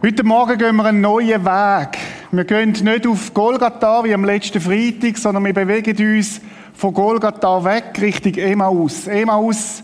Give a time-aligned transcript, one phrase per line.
[0.00, 1.98] Heute Morgen gehen wir einen neuen Weg.
[2.30, 6.40] Wir gehen nicht auf Golgatha wie am letzten Freitag, sondern wir bewegen uns
[6.72, 9.08] von Golgatha weg Richtung Emmaus.
[9.08, 9.82] Emmaus,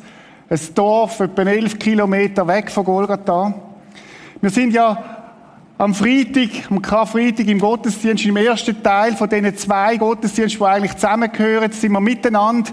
[0.49, 3.55] ein Dorf etwa elf Kilometer weg von Golgatha.
[4.41, 5.03] Wir sind ja
[5.79, 10.95] am Freitag, am Karfreitag im Gottesdienst, im ersten Teil von diesen zwei Gottesdiensten, die eigentlich
[10.95, 12.71] zusammengehören, sind wir miteinander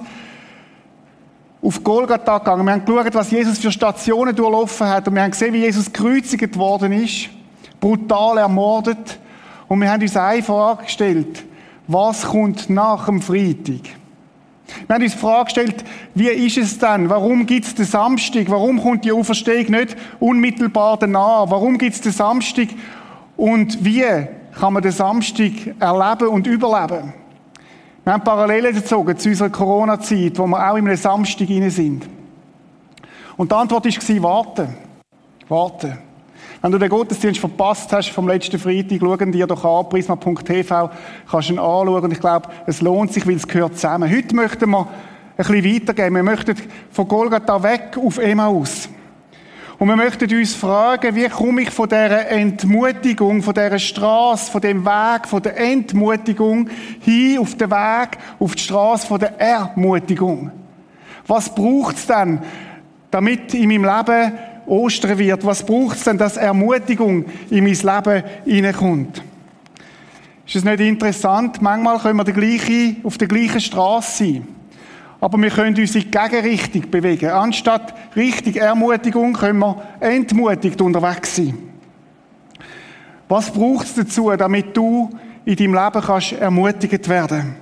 [1.62, 2.66] auf Golgatha gegangen.
[2.66, 5.08] Wir haben geschaut, was Jesus für Stationen durchlaufen hat.
[5.08, 7.30] Und wir haben gesehen, wie Jesus gekreuzigt worden ist.
[7.82, 9.20] Brutal ermordet.
[9.68, 11.44] Und wir haben uns eine Frage gestellt.
[11.88, 13.82] Was kommt nach dem Freitag?
[14.88, 15.84] Wir haben uns die Frage gestellt,
[16.16, 17.10] wie ist es denn?
[17.10, 18.50] Warum gibt es den Samstag?
[18.50, 21.50] Warum kommt die Auferstehung nicht unmittelbar danach?
[21.50, 22.70] Warum gibt es den Samstag?
[23.36, 24.06] Und wie
[24.58, 27.14] kann man den Samstag erleben und überleben?
[28.04, 32.08] Wir haben Parallelen gezogen zu unserer Corona-Zeit, wo wir auch in einem Samstag rein sind.
[33.38, 34.76] Und die Antwort war, warten.
[35.50, 36.11] Warten.
[36.62, 40.92] Wenn du den Gottesdienst verpasst hast vom letzten Freitag, schau dir doch an, prisma.tv,
[41.30, 42.04] kannst ihn anschauen.
[42.04, 44.12] Und ich glaube, es lohnt sich, weil es gehört zusammen.
[44.12, 44.88] Heute möchten wir
[45.38, 46.14] ein bisschen weitergehen.
[46.14, 46.56] Wir möchten
[46.92, 48.90] von Golgatha weg auf Emmaus.
[49.80, 54.62] Und wir möchten uns fragen, wie komme ich von dieser Entmutigung, von dieser Straße, von
[54.62, 60.52] dem Weg, von der Entmutigung hin auf den Weg, auf die Straße von der Ermutigung?
[61.26, 62.38] Was braucht es denn,
[63.10, 64.34] damit in meinem Leben
[64.66, 65.46] Ostern wird?
[65.46, 69.24] Was braucht es denn, dass Ermutigung in mein Leben hineinkommt?
[70.46, 71.62] Ist es nicht interessant?
[71.62, 74.48] Manchmal können wir gleiche, auf der gleichen Straße sein.
[75.22, 77.30] Aber wir können uns in die Gegenrichtung bewegen.
[77.30, 81.58] Anstatt richtig Ermutigung können wir entmutigt unterwegs sein.
[83.30, 85.10] Was braucht es dazu, damit du
[85.46, 87.56] in deinem Leben kannst ermutigt werden?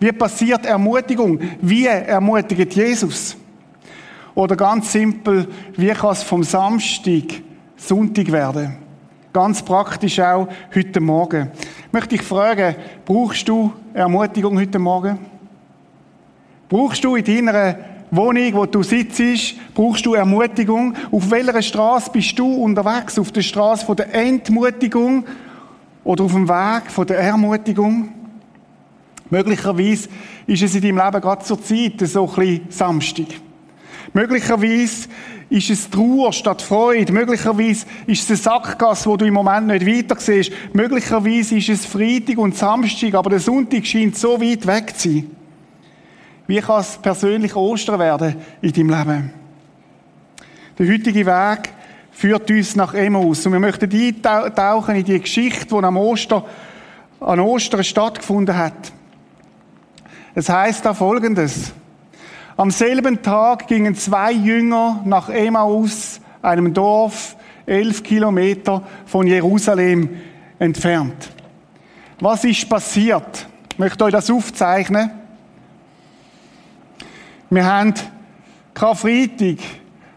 [0.00, 1.38] Wie passiert Ermutigung?
[1.60, 3.36] Wie ermutigt Jesus?
[4.38, 7.42] Oder ganz simpel, wie kann es vom Samstag
[7.74, 8.76] Sonntag werden?
[9.32, 11.50] Ganz praktisch auch heute Morgen.
[11.90, 15.18] Möchte ich fragen, brauchst du Ermutigung heute Morgen?
[16.68, 17.78] Brauchst du in deiner
[18.12, 20.94] Wohnung, wo du sitzt, brauchst du Ermutigung?
[21.10, 23.18] Auf welcher Straße bist du unterwegs?
[23.18, 25.24] Auf der Straße der Entmutigung
[26.04, 28.10] oder auf dem Weg der Ermutigung?
[29.30, 30.08] Möglicherweise
[30.46, 33.47] ist es in deinem Leben gerade zur Zeit so ein bisschen Samstag.
[34.12, 35.08] Möglicherweise
[35.50, 37.12] ist es Trauer statt Freude.
[37.12, 40.52] Möglicherweise ist es eine Sackgasse, wo du im Moment nicht weiter siehst.
[40.72, 45.30] Möglicherweise ist es Freitag und Samstag, aber der Sonntag scheint so weit weg zu sein.
[46.46, 49.32] Wie kann es persönlich Ostern werden in deinem Leben?
[50.78, 51.70] Der heutige Weg
[52.10, 53.44] führt uns nach Emmaus.
[53.44, 56.42] Und wir möchten eintauchen in die Geschichte, die am Ostern,
[57.20, 58.92] an Ostern stattgefunden hat.
[60.34, 61.72] Es heißt da Folgendes.
[62.58, 67.36] Am selben Tag gingen zwei Jünger nach Emmaus, einem Dorf,
[67.66, 70.10] elf Kilometer von Jerusalem
[70.58, 71.30] entfernt.
[72.18, 73.46] Was ist passiert?
[73.70, 75.08] Ich möchte euch das aufzeichnen.
[77.48, 77.94] Wir haben
[78.74, 79.58] Karfreitag,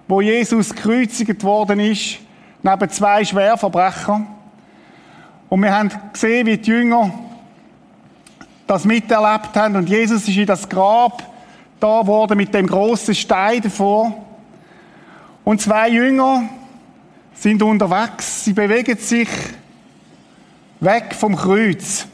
[0.08, 2.18] wo Jesus gekreuzigt worden ist,
[2.64, 4.26] neben zwei Schwerverbrechern.
[5.48, 7.14] Und wir haben gesehen, wie die Jünger
[8.66, 9.76] das miterlebt haben.
[9.76, 11.31] Und Jesus ist in das Grab
[11.82, 14.14] da worden mit dem großen Stein davor.
[15.44, 16.44] Und zwei Jünger
[17.34, 18.46] sind unterwegs.
[18.46, 19.28] Sie bewegen sich
[20.80, 22.08] weg vom Kreuz.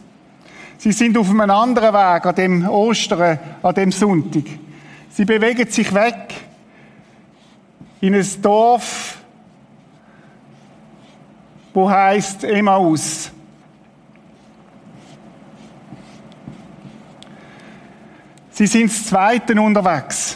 [0.77, 4.45] Sie sind auf einem anderen Weg an dem Ostern, an dem Sonntag.
[5.09, 6.33] Sie bewegen sich weg
[7.99, 9.17] in ein Dorf,
[11.73, 13.31] wo heißt Emmaus.
[18.57, 20.35] Sie sind das Zweite unterwegs.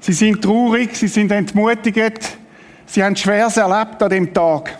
[0.00, 2.36] Sie sind traurig, sie sind entmutigt,
[2.84, 4.76] sie haben Schweres erlebt an dem Tag.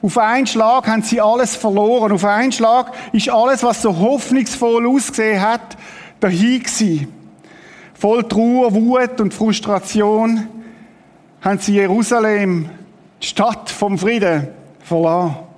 [0.00, 2.12] Auf einen Schlag haben sie alles verloren.
[2.12, 5.76] Auf einen Schlag ist alles, was so hoffnungsvoll ausgesehen hat,
[6.18, 7.12] dahin gewesen.
[7.92, 10.48] Voll Trauer, Wut und Frustration
[11.42, 12.70] haben sie Jerusalem,
[13.20, 14.48] die Stadt vom Frieden,
[14.82, 15.49] verlassen.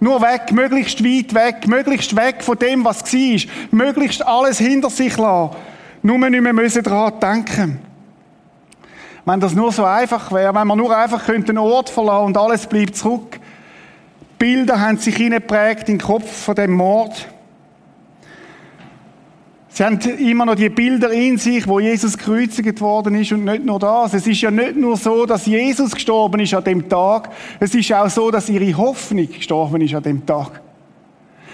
[0.00, 3.52] Nur weg, möglichst weit weg, möglichst weg von dem, was war.
[3.72, 5.56] Möglichst alles hinter sich lassen.
[6.02, 7.80] Nur nicht mehr müssen daran denken.
[9.24, 12.66] Wenn das nur so einfach wäre, wenn man nur einfach den Ort verlassen und alles
[12.66, 13.38] bleibt zurück,
[14.38, 17.26] Bilder haben sich hineingeprägt in den Kopf von dem Mord.
[19.70, 23.64] Sie haben immer noch die Bilder in sich, wo Jesus gekreuzigt worden ist und nicht
[23.64, 24.14] nur das.
[24.14, 27.30] Es ist ja nicht nur so, dass Jesus gestorben ist an dem Tag.
[27.60, 30.60] Es ist auch so, dass ihre Hoffnung gestorben ist an dem Tag.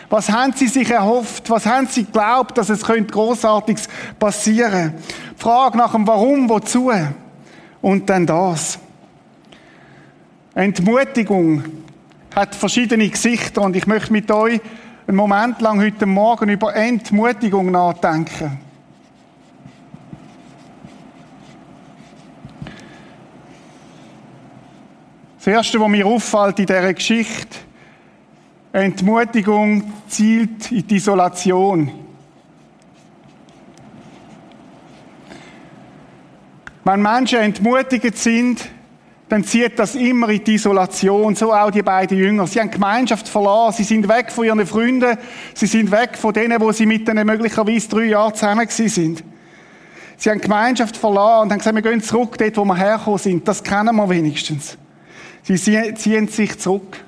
[0.08, 1.50] Was haben sie sich erhofft?
[1.50, 3.88] Was haben sie geglaubt, dass es könnte Großartiges
[4.18, 4.94] passieren?
[5.36, 6.92] Frage nach dem Warum, wozu
[7.82, 8.78] und dann das.
[10.54, 11.64] Entmutigung
[12.34, 14.60] hat verschiedene Gesichter und ich möchte mit euch
[15.06, 18.58] einen Moment lang heute Morgen über Entmutigung nachdenken.
[25.36, 27.58] Das Erste, was mir auffällt in dieser Geschichte,
[28.72, 31.92] Entmutigung zielt in die Isolation.
[36.82, 38.70] Wenn Menschen entmutigt sind,
[39.28, 41.34] dann zieht das immer in die Isolation.
[41.34, 42.46] So auch die beiden Jünger.
[42.46, 43.78] Sie haben Gemeinschaft verlassen.
[43.78, 45.16] Sie sind weg von ihren Freunden.
[45.54, 49.24] Sie sind weg von denen, wo sie mit denen möglicherweise drei Jahre zusammen sind.
[50.16, 53.48] Sie haben Gemeinschaft verlassen und haben gesagt, wir gehen zurück dort, wo wir hergekommen sind.
[53.48, 54.76] Das kennen wir wenigstens.
[55.42, 57.04] Sie ziehen sich zurück.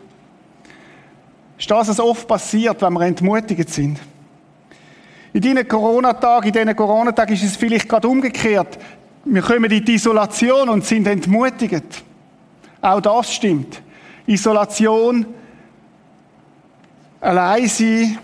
[1.58, 3.98] Ist das, was oft passiert, wenn wir entmutigt sind?
[5.32, 8.78] In diesen Corona-Tagen, in diesen Corona-Tagen ist es vielleicht gerade umgekehrt.
[9.28, 12.04] Wir kommen in die Isolation und sind entmutigt.
[12.80, 13.82] Auch das stimmt.
[14.24, 15.26] Isolation,
[17.20, 18.18] allein sein,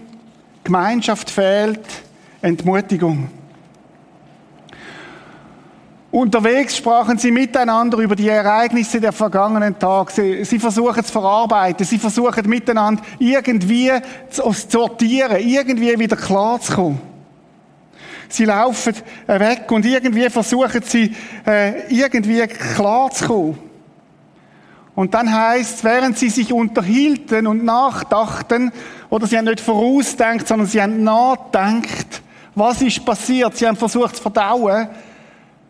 [0.63, 1.81] Gemeinschaft fehlt,
[2.41, 3.29] Entmutigung.
[6.13, 10.13] Unterwegs sprachen sie miteinander über die Ereignisse der vergangenen Tage.
[10.13, 11.85] Sie, sie, versuchen zu verarbeiten.
[11.85, 13.91] Sie versuchen miteinander irgendwie
[14.31, 17.12] zu sortieren, irgendwie wieder klar zu kommen.
[18.33, 18.95] Sie laufen
[19.27, 21.15] weg und irgendwie versuchen sie,
[21.47, 23.59] äh, irgendwie klar zu kommen.
[24.95, 28.73] Und dann heißt, während sie sich unterhielten und nachdachten,
[29.11, 32.23] oder sie haben nicht vorausdenkt, sondern sie haben nachdenkt,
[32.55, 34.89] was ist passiert, sie haben versucht zu verdauen,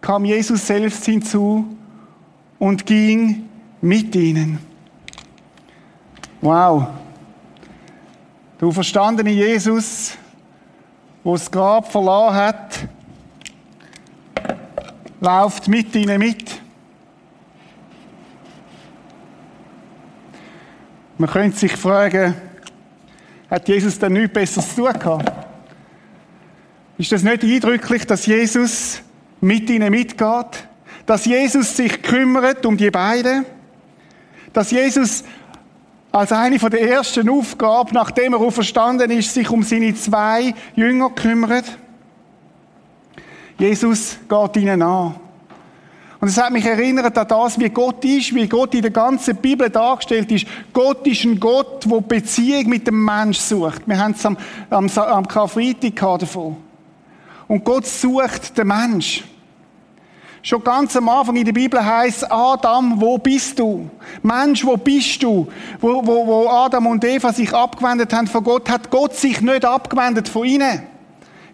[0.01, 1.67] kam Jesus selbst hinzu
[2.59, 3.49] und ging
[3.81, 4.59] mit ihnen.
[6.41, 6.87] Wow.
[8.59, 10.17] Du verstandene Jesus,
[11.25, 12.89] wo das Grab verloren hat,
[15.21, 16.61] läuft mit ihnen mit.
[21.19, 22.35] Man könnte sich fragen,
[23.49, 25.33] hat Jesus denn nichts Besseres zu tun gehabt?
[26.99, 29.03] Ist das nicht eindrücklich, dass Jesus
[29.41, 30.69] mit ihnen mitgeht,
[31.07, 33.45] dass Jesus sich kümmert um die beiden,
[34.53, 35.25] dass Jesus
[36.13, 41.11] als eine von der ersten Aufgaben, nachdem er auferstanden ist, sich um seine zwei Jünger
[41.11, 41.65] kümmert.
[43.59, 45.15] Jesus geht ihnen an.
[46.21, 49.35] Und es hat mich erinnert an das, wie Gott ist, wie Gott in der ganzen
[49.37, 50.47] Bibel dargestellt ist.
[50.73, 53.83] Gott ist ein Gott, der Beziehung mit dem Mensch sucht.
[53.87, 54.37] Wir haben es am,
[54.71, 56.59] am, am Karfreitag davon.
[57.49, 59.25] Und Gott sucht den Mensch.
[60.45, 63.89] Schon ganz am Anfang in der Bibel heißt Adam, wo bist du?
[64.25, 65.47] Mensch, wo bist du?
[65.81, 69.65] Wo, wo, wo Adam und Eva sich abgewendet haben von Gott, hat Gott sich nicht
[69.65, 70.83] abgewendet von ihnen.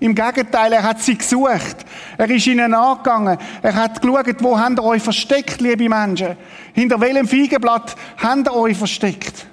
[0.01, 1.85] Im Gegenteil, er hat sie gesucht.
[2.17, 3.37] Er ist ihnen angegangen.
[3.61, 6.37] Er hat geschaut, wo habt ihr euch versteckt, liebe Menschen?
[6.73, 9.47] Hinter welchem Feigenblatt habt ihr euch versteckt?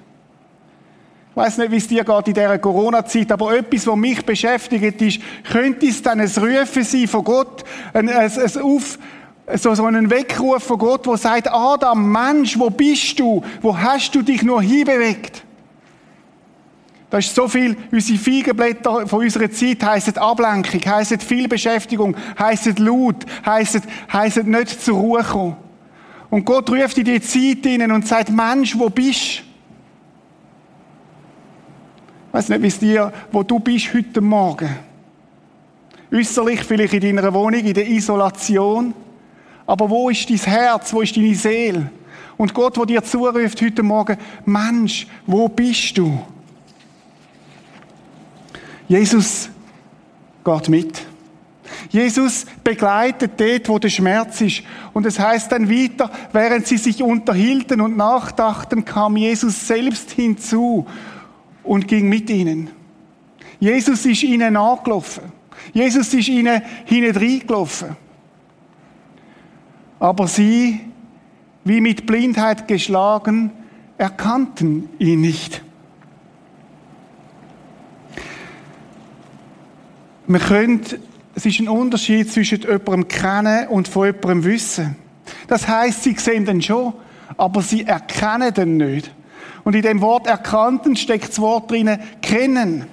[1.32, 5.02] Ich weiß nicht, wie es dir geht in dieser Corona-Zeit, aber etwas, was mich beschäftigt,
[5.02, 5.20] ist,
[5.52, 8.98] könnte es dann ein Rufen sein von Gott, ein, ein, ein Auf,
[9.56, 13.44] so, so einen Weckruf von Gott, wo sagt, Adam, Mensch, wo bist du?
[13.62, 15.44] Wo hast du dich nur hinbewegt?
[17.10, 22.76] Da ist so viel, unsere Feigenblätter von unserer Zeit heissen Ablenkung, heissen viel Beschäftigung, heissen
[22.78, 25.56] laut, heissen, heissen nicht zur Ruhe kommen.
[26.32, 29.44] Und Gott ruft in die Zeit hinein und sagt, Mensch, wo bist du?
[32.28, 34.76] Ich weiß nicht, wie es dir, wo du bist heute Morgen.
[36.12, 38.94] Äußerlich vielleicht in deiner Wohnung, in der Isolation.
[39.66, 40.94] Aber wo ist dein Herz?
[40.94, 41.90] Wo ist deine Seele?
[42.38, 46.20] Und Gott, wo dir zuruft heute Morgen, Mensch, wo bist du?
[48.88, 49.50] Jesus
[50.44, 51.02] geht mit.
[51.90, 54.64] Jesus begleitet dort, wo der Schmerz ist.
[54.94, 60.86] Und es heißt dann weiter, während sie sich unterhielten und nachdachten, kam Jesus selbst hinzu
[61.64, 62.70] und ging mit ihnen.
[63.60, 65.24] Jesus ist ihnen angelaufen.
[65.74, 67.96] Jesus ist ihnen hineingelaufen.
[70.00, 70.82] Aber sie,
[71.64, 73.52] wie mit Blindheit geschlagen,
[73.98, 75.62] erkannten ihn nicht.
[80.28, 81.00] Man könnte,
[81.36, 84.96] es ist ein Unterschied zwischen jemandem kennen und von jemandem wissen.
[85.48, 86.94] Das heißt, sie sehen den schon,
[87.38, 89.12] aber sie erkennen den nicht.
[89.64, 92.86] Und in dem Wort erkannten steckt das Wort drinnen, kennen.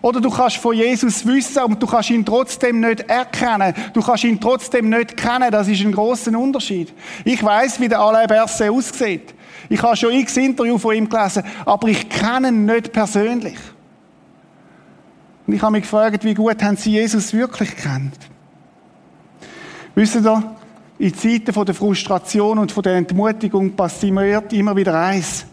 [0.00, 3.74] Oder du kannst von Jesus wissen und du kannst ihn trotzdem nicht erkennen.
[3.92, 5.50] Du kannst ihn trotzdem nicht kennen.
[5.50, 6.92] Das ist ein großer Unterschied.
[7.24, 9.34] Ich weiß, wie der Alain Berset aussieht.
[9.68, 13.58] Ich habe schon x Interview von ihm gelesen, aber ich kenne ihn nicht persönlich.
[15.46, 18.18] Und ich habe mich gefragt, wie gut haben sie Jesus wirklich kennt.
[19.94, 20.56] Wisst ihr,
[20.98, 25.46] in Zeiten der Frustration und der Entmutigung passiert immer wieder eins.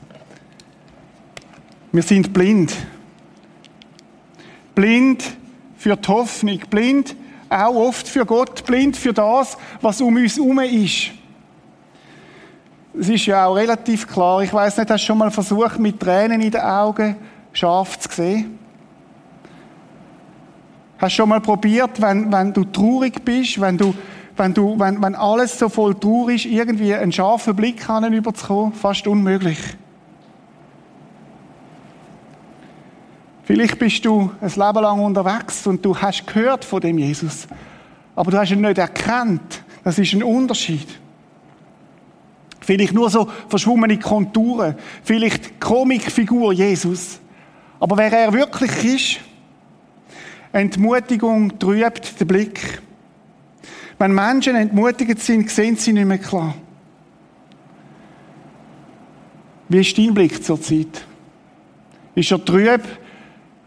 [1.92, 2.72] Wir sind blind.
[4.80, 5.22] Blind
[5.76, 7.14] für die Hoffnung, blind
[7.50, 11.12] auch oft für Gott, blind für das, was um uns herum ist.
[12.98, 16.00] Es ist ja auch relativ klar, ich weiß nicht, hast du schon mal versucht, mit
[16.00, 17.18] Tränen in den Augen
[17.52, 18.58] scharf zu sehen?
[20.98, 23.94] Hast du schon mal probiert, wenn, wenn du traurig bist, wenn du,
[24.38, 28.72] wenn du, wenn, wenn alles so voll traurig ist, irgendwie einen scharfen Blick überzukommen?
[28.72, 29.60] Fast unmöglich.
[33.50, 37.48] Vielleicht bist du ein Leben lang unterwegs und du hast gehört von dem Jesus.
[38.16, 39.64] Aber du hast ihn nicht erkannt.
[39.84, 40.88] Das ist ein Unterschied.
[42.62, 44.76] Vielleicht nur so verschwommene Konturen.
[45.04, 47.20] Vielleicht Komikfigur Jesus.
[47.80, 49.20] Aber wer er wirklich ist,
[50.52, 52.84] Entmutigung trübt den Blick.
[53.98, 56.54] Wenn Menschen entmutigt sind, sehen sie nicht mehr klar.
[59.70, 61.04] Wie ist dein Blick zur Zeit?
[62.14, 62.84] Ist er trüb?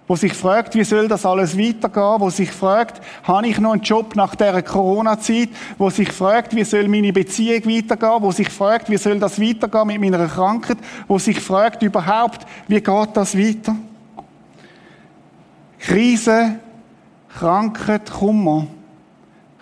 [0.08, 3.82] Wo sich fragt, wie soll das alles weitergehen, wo sich fragt, habe ich noch einen
[3.82, 8.90] Job nach der Corona-Zeit, wo sich fragt, wie soll meine Beziehung weitergehen, wo sich fragt,
[8.90, 13.76] wie soll das weitergehen mit meiner Krankheit, wo sich fragt überhaupt, wie geht das weiter?
[15.78, 16.56] Krise,
[17.38, 18.66] Krankheit, Kummer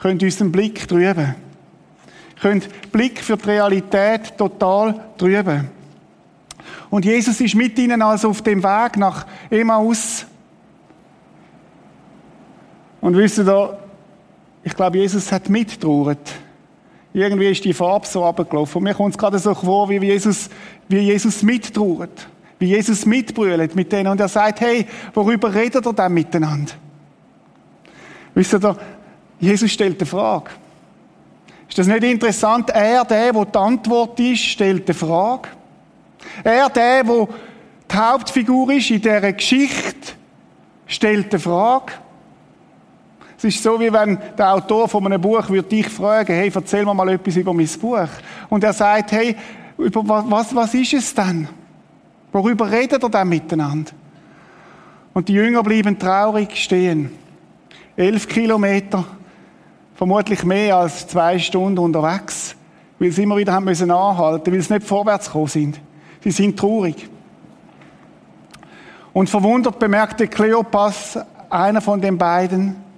[0.00, 1.34] können unseren Blick trüben.
[2.40, 5.68] Können Blick für die Realität total trüben.
[6.88, 10.26] Und Jesus ist mit ihnen also auf dem Weg nach Emmaus
[13.10, 13.76] und wisst ihr,
[14.62, 16.30] ich glaube, Jesus hat mitgetrauert.
[17.12, 18.78] Irgendwie ist die Farbe so abgelaufen.
[18.78, 20.48] Und mir kommt es gerade so vor, wie Jesus,
[20.86, 22.28] wie Jesus mittrauert.
[22.60, 24.06] Wie Jesus mitbrüllt mit denen.
[24.06, 26.70] Und er sagt, hey, worüber redet ihr denn miteinander?
[28.32, 28.76] Wisst ihr,
[29.40, 30.50] Jesus stellt eine Frage.
[31.68, 32.70] Ist das nicht interessant?
[32.70, 35.48] Er, der, wo die Antwort ist, stellt eine Frage.
[36.44, 37.28] Er, der, wo
[37.90, 40.12] die Hauptfigur ist in dieser Geschichte,
[40.86, 41.94] stellt eine Frage.
[43.42, 46.84] Es ist so, wie wenn der Autor von einem Buch würde dich fragen, hey, erzähl
[46.84, 48.06] mir mal etwas über mein Buch.
[48.50, 49.34] Und er sagt, hey,
[49.78, 51.48] über was, was ist es denn?
[52.32, 53.92] Worüber redet er denn miteinander?
[55.14, 57.12] Und die Jünger blieben traurig stehen.
[57.96, 59.06] Elf Kilometer,
[59.94, 62.54] vermutlich mehr als zwei Stunden unterwegs,
[62.98, 65.80] weil sie immer wieder haben müssen anhalten, weil sie nicht vorwärts gekommen sind.
[66.22, 67.08] Sie sind traurig.
[69.14, 71.18] Und verwundert bemerkte Kleopas,
[71.48, 72.89] einer von den beiden,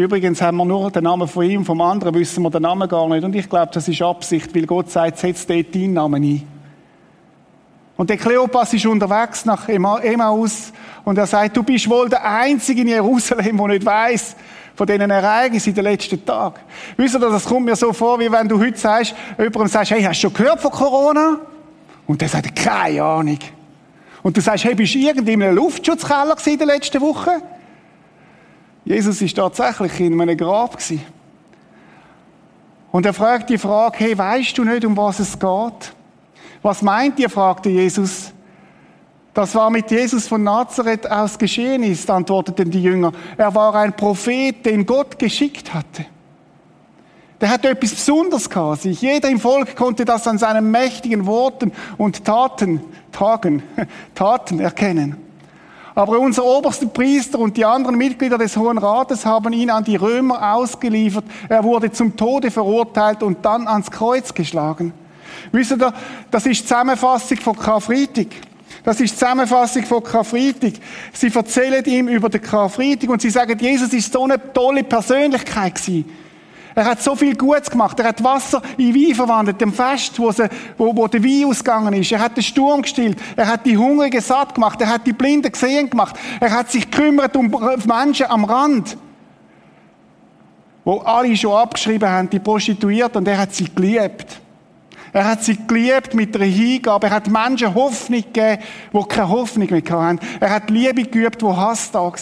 [0.00, 3.06] Übrigens haben wir nur den Namen von ihm, vom anderen wissen wir den Namen gar
[3.08, 3.22] nicht.
[3.22, 6.42] Und ich glaube, das ist Absicht, weil Gott sagt, setz dort deinen Namen ein.
[7.98, 10.72] Und der Kleopas ist unterwegs nach Emmaus
[11.04, 14.36] und er sagt, du bist wohl der Einzige in Jerusalem, der nicht weiß
[14.74, 16.60] von diesen Ereignissen in den letzten Tagen.
[16.96, 20.02] Wisst ihr, das kommt mir so vor, wie wenn du heute sagst, jemandem sagst, hey,
[20.02, 21.40] hast du schon gehört von Corona?
[22.06, 23.38] Und der sagt, keine Ahnung.
[24.22, 27.42] Und du sagst, hey, bist du irgendwie in einem Luftschutzkeller in den letzten Wochen?
[28.84, 31.04] Jesus ist tatsächlich in einem Grab gewesen.
[32.92, 35.94] Und er fragt die Frage, hey, weißt du nicht, um was es geht?
[36.62, 38.32] Was meint ihr, fragte Jesus.
[39.32, 43.12] Das war mit Jesus von Nazareth aus geschehen ist, antworteten die Jünger.
[43.36, 46.06] Er war ein Prophet, den Gott geschickt hatte.
[47.40, 48.82] Der hat etwas Besonderes gehabt.
[48.82, 52.80] Sich jeder im Volk konnte das an seinen mächtigen Worten und Taten,
[53.12, 53.62] Tagen,
[54.14, 55.29] Taten erkennen.
[56.00, 59.96] Aber unser oberster Priester und die anderen Mitglieder des Hohen Rates haben ihn an die
[59.96, 61.26] Römer ausgeliefert.
[61.46, 64.94] Er wurde zum Tode verurteilt und dann ans Kreuz geschlagen.
[65.52, 65.92] Wisst ihr,
[66.30, 68.28] das ist Zusammenfassung von Karfreitag.
[68.82, 70.72] Das ist Zusammenfassung von Karfreitag.
[71.12, 75.74] Sie erzählen ihm über den Karfreitag und sie sagen, Jesus ist so eine tolle Persönlichkeit
[75.74, 76.06] gewesen.
[76.80, 78.00] Er hat so viel Gutes gemacht.
[78.00, 81.92] Er hat Wasser in Wein verwandelt, dem Fest, wo, sie, wo, wo der Wein ausgegangen
[81.92, 82.10] ist.
[82.10, 83.18] Er hat den Sturm gestillt.
[83.36, 84.80] Er hat die Hungrigen satt gemacht.
[84.80, 86.16] Er hat die Blinden gesehen gemacht.
[86.40, 88.96] Er hat sich gekümmert um Menschen am Rand,
[90.82, 94.40] wo alle schon abgeschrieben haben, die Prostituiert, und er hat sie geliebt.
[95.12, 97.08] Er hat sie geliebt mit einer Hingabe.
[97.08, 98.62] Er hat Menschen Hoffnung gegeben,
[98.94, 100.18] die keine Hoffnung mehr hatten.
[100.40, 102.14] Er hat Liebe geübt, wo Hass da war.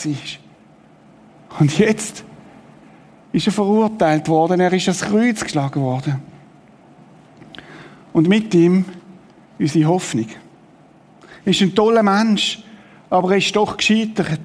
[1.60, 2.24] Und jetzt
[3.38, 6.20] ist er verurteilt worden, er ist ans Kreuz geschlagen worden.
[8.12, 8.84] Und mit ihm
[9.58, 10.26] unsere Hoffnung.
[11.44, 12.62] Er ist ein toller Mensch,
[13.08, 14.40] aber er ist doch gescheitert.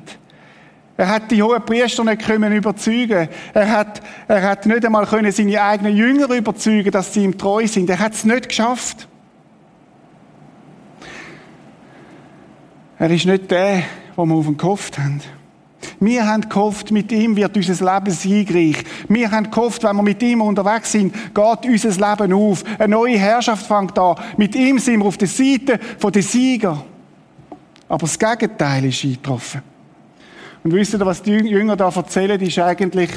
[0.96, 3.30] Er hat die hohen Priester nicht können überzeugen.
[3.54, 7.66] Er hat, er hat nicht einmal können seine eigenen Jünger überzeugen, dass sie ihm treu
[7.66, 7.90] sind.
[7.90, 9.08] Er hat es nicht geschafft.
[13.00, 13.84] Er ist nicht der,
[14.16, 15.20] wo wir auf ihn gehofft haben.
[16.04, 18.84] Wir haben gehofft, mit ihm wird unser Leben siegreich.
[19.08, 22.66] Wir haben gehofft, wenn wir mit ihm unterwegs sind, geht unser Leben auf.
[22.78, 24.18] Eine neue Herrschaft fängt an.
[24.36, 26.84] Mit ihm sind wir auf der Seite der Sieger.
[27.88, 29.62] Aber das Gegenteil ist eingetroffen.
[30.66, 33.10] Und wisst ihr, was die Jünger da erzählen, ist eigentlich,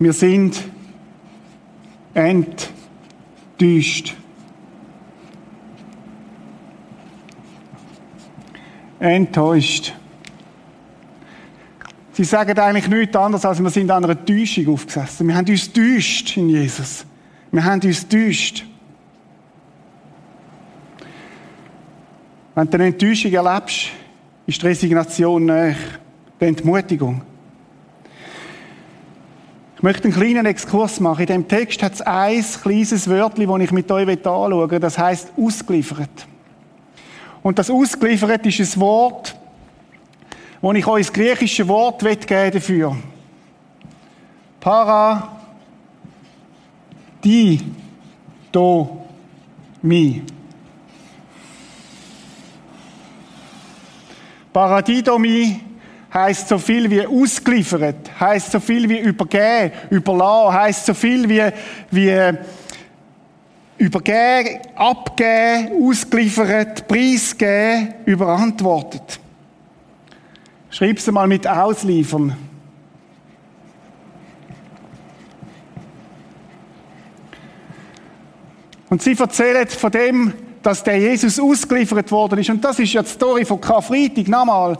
[0.00, 0.64] wir sind
[2.12, 2.66] enttäuscht.
[8.98, 9.94] Enttäuscht.
[12.14, 15.26] Sie sagen eigentlich nichts anderes, als wir sind an einer Täuschung aufgesessen.
[15.26, 17.04] Wir haben uns täuscht in Jesus.
[17.50, 18.64] Wir haben uns täuscht.
[22.54, 23.88] Wenn du eine Enttäuschung erlebst,
[24.46, 25.74] ist die Resignation näher,
[26.40, 27.22] die Entmutigung.
[29.76, 31.22] Ich möchte einen kleinen Exkurs machen.
[31.22, 34.78] In dem Text hat es ein kleines Wörtchen, das ich mit euch anschauen will.
[34.78, 36.28] Das heißt ausgeliefert.
[37.42, 39.36] Und das ausgeliefert ist ein Wort,
[40.64, 42.96] wo ich euch das griechische Wort geben dafür.
[44.58, 45.36] Para,
[47.22, 47.60] di,
[48.50, 49.04] do,
[49.82, 50.22] mi.
[54.54, 55.60] Paradidomi
[56.14, 61.42] heißt so viel wie ausgeliefert, heißt so viel wie übergeben, überlassen, heißt so viel wie,
[61.90, 62.38] wie
[63.76, 69.20] übergeben, abgeben, ausgeliefert, preisgeben, überantwortet.
[70.74, 72.36] Schreib es mal mit ausliefern.
[78.90, 80.32] Und sie erzählen von dem,
[80.64, 82.50] dass der Jesus ausgeliefert worden ist.
[82.50, 84.26] Und das ist ja die Story von Karfreitag.
[84.26, 84.76] Nochmal.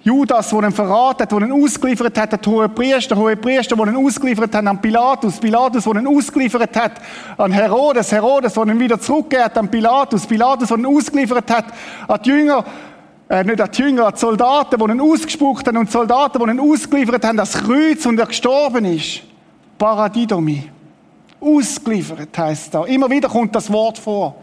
[0.00, 3.86] Judas, der ihn verraten hat, der ihn ausgeliefert hat, der hohe Priester, hohe Priester, der
[3.88, 6.92] ihn ausgeliefert hat an Pilatus, Pilatus, der ihn ausgeliefert hat
[7.36, 11.66] an Herodes, Herodes, der ihn wieder zurückgehört an Pilatus, Pilatus, der ihn ausgeliefert hat
[12.08, 12.64] an die Jünger,
[13.28, 16.38] äh, nicht an die Jünger, an die Soldaten, die ihn ausgespuckt haben und die Soldaten,
[16.38, 19.22] die ihn ausgeliefert haben, das Kreuz und er gestorben ist.
[19.78, 20.70] Paradidomi.
[21.40, 22.84] Ausgeliefert heißt da.
[22.84, 24.36] Immer wieder kommt das Wort vor.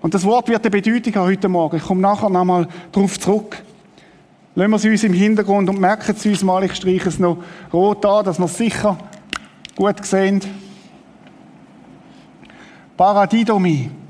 [0.00, 1.76] Und das Wort wird eine Bedeutung haben heute Morgen.
[1.76, 3.62] Ich komme nachher nochmal darauf zurück.
[4.54, 7.38] Lassen wir es uns im Hintergrund und merken es uns mal, ich streiche es noch
[7.72, 8.98] rot an, dass wir es sicher
[9.74, 10.40] gut sehen.
[12.96, 14.01] Paradidomi.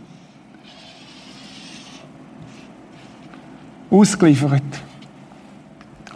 [3.92, 4.62] Ausgeliefert.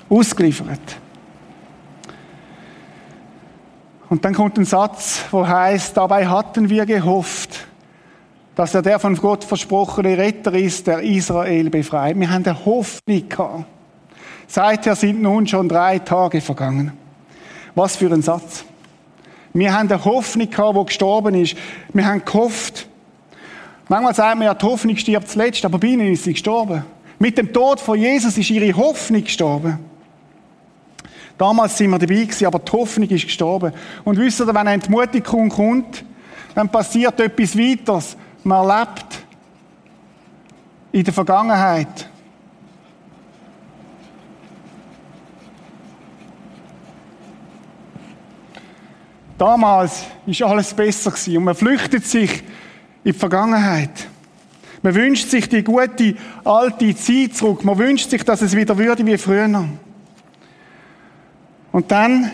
[0.09, 0.97] Ausgeliefert.
[4.09, 7.67] Und dann kommt ein Satz, wo heißt: Dabei hatten wir gehofft,
[8.55, 12.19] dass er der von Gott versprochene Retter ist, der Israel befreit.
[12.19, 13.67] Wir haben eine Hoffnung gehabt.
[14.47, 16.93] Seither sind nun schon drei Tage vergangen.
[17.75, 18.65] Was für ein Satz.
[19.53, 21.55] Wir haben eine Hoffnung gehabt, die gestorben ist.
[21.93, 22.89] Wir haben gehofft.
[23.89, 26.96] Manchmal sagt man ja, die Hoffnung stirbt zuletzt, aber bei ihnen ist sie gestorben.
[27.19, 29.79] Mit dem Tod von Jesus ist ihre Hoffnung gestorben.
[31.39, 33.73] Damals sind wir dabei gewesen, aber die Hoffnung ist gestorben.
[34.05, 36.05] Und wisst ihr, wenn eine Entmutigung kommt,
[36.55, 38.17] dann passiert etwas weiteres.
[38.43, 39.25] Man lebt
[40.93, 42.09] in der Vergangenheit.
[49.37, 52.43] Damals ist alles besser gewesen und man flüchtet sich
[53.05, 54.09] in die Vergangenheit.
[54.87, 57.65] Man wünscht sich die gute alte Zeit zurück.
[57.65, 59.65] Man wünscht sich, dass es wieder würde wie früher.
[61.73, 62.31] Und dann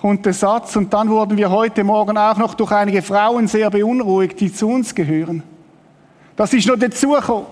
[0.00, 3.70] kommt der Satz, und dann wurden wir heute Morgen auch noch durch einige Frauen sehr
[3.70, 5.44] beunruhigt, die zu uns gehören.
[6.34, 7.46] Das ist noch dazugekommen.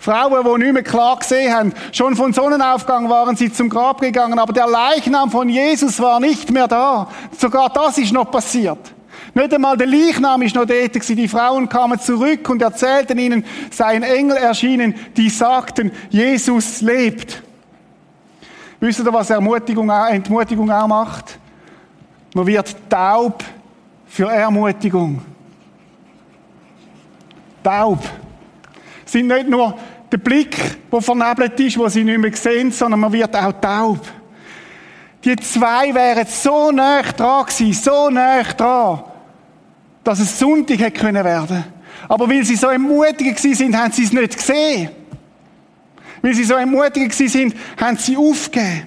[0.00, 1.72] Frauen, die nicht mehr klar gesehen haben.
[1.92, 6.50] Schon von Sonnenaufgang waren sie zum Grab gegangen, aber der Leichnam von Jesus war nicht
[6.50, 7.06] mehr da.
[7.38, 8.92] Sogar das ist noch passiert.
[9.34, 11.16] Nicht einmal der Leichnam ist noch dort gewesen.
[11.16, 17.42] Die Frauen kamen zurück und erzählten ihnen, seien Engel erschienen, die sagten, Jesus lebt.
[18.78, 21.38] Wisst ihr, was Ermutigung, Entmutigung auch macht?
[22.34, 23.42] Man wird taub
[24.06, 25.20] für Ermutigung
[27.64, 27.98] taub.
[29.04, 29.76] Sind nicht nur
[30.12, 30.56] der Blick,
[30.92, 34.00] der vernebelt ist, wo sie nicht mehr sehen, sondern man wird auch taub.
[35.24, 39.02] Die zwei wären so nah dran gewesen, so nah dran,
[40.04, 41.64] dass es Sonntag hätte können werden.
[42.08, 44.90] Aber weil sie so ermutigend sind, haben sie es nicht gesehen.
[46.22, 48.86] Weil sie so ermutigend sind, haben sie aufgegeben.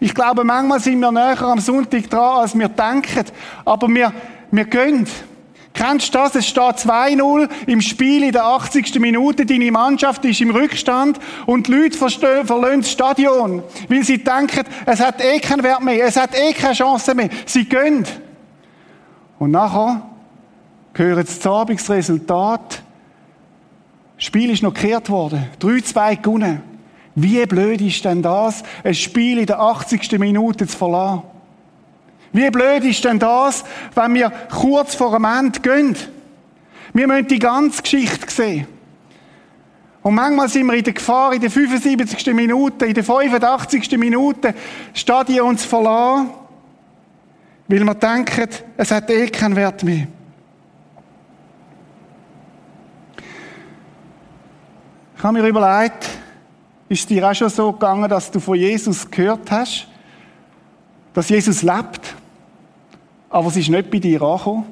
[0.00, 3.24] Ich glaube, manchmal sind wir näher am Sonntag dran, als wir denken.
[3.64, 4.12] Aber wir,
[4.50, 5.06] wir gehen.
[5.74, 6.34] Kennst du das?
[6.34, 8.98] Es steht 2-0 im Spiel in der 80.
[8.98, 9.46] Minute.
[9.46, 15.00] Deine Mannschaft ist im Rückstand und die Leute verlassen das Stadion, weil sie denken, es
[15.00, 17.28] hat eh keinen Wert mehr, es hat eh keine Chance mehr.
[17.46, 18.04] Sie gehen.
[19.38, 20.02] Und nachher
[20.98, 22.82] hören das Abendsresultat.
[24.16, 25.46] Das Spiel ist noch gekehrt worden.
[25.60, 26.62] 3-2 gewonnen.
[27.14, 30.18] Wie blöd ist denn das, ein Spiel in der 80.
[30.18, 31.22] Minute zu verlassen?
[32.32, 35.96] Wie blöd ist denn das, wenn wir kurz vor dem Ende gehen?
[36.92, 38.66] Wir müssen die ganze Geschichte sehen.
[40.02, 42.34] Und manchmal sind wir in der Gefahr, in der 75.
[42.34, 43.98] Minute, in der 85.
[43.98, 44.54] Minute,
[44.94, 46.30] Stadion zu verlassen,
[47.66, 50.06] weil wir denken, es hat eh keinen Wert mehr.
[55.18, 56.08] Ich habe mir überlegt,
[56.88, 59.88] ist es dir auch schon so gegangen, dass du von Jesus gehört hast,
[61.12, 62.14] dass Jesus lebt,
[63.28, 64.64] aber es ist nicht bei dir angekommen?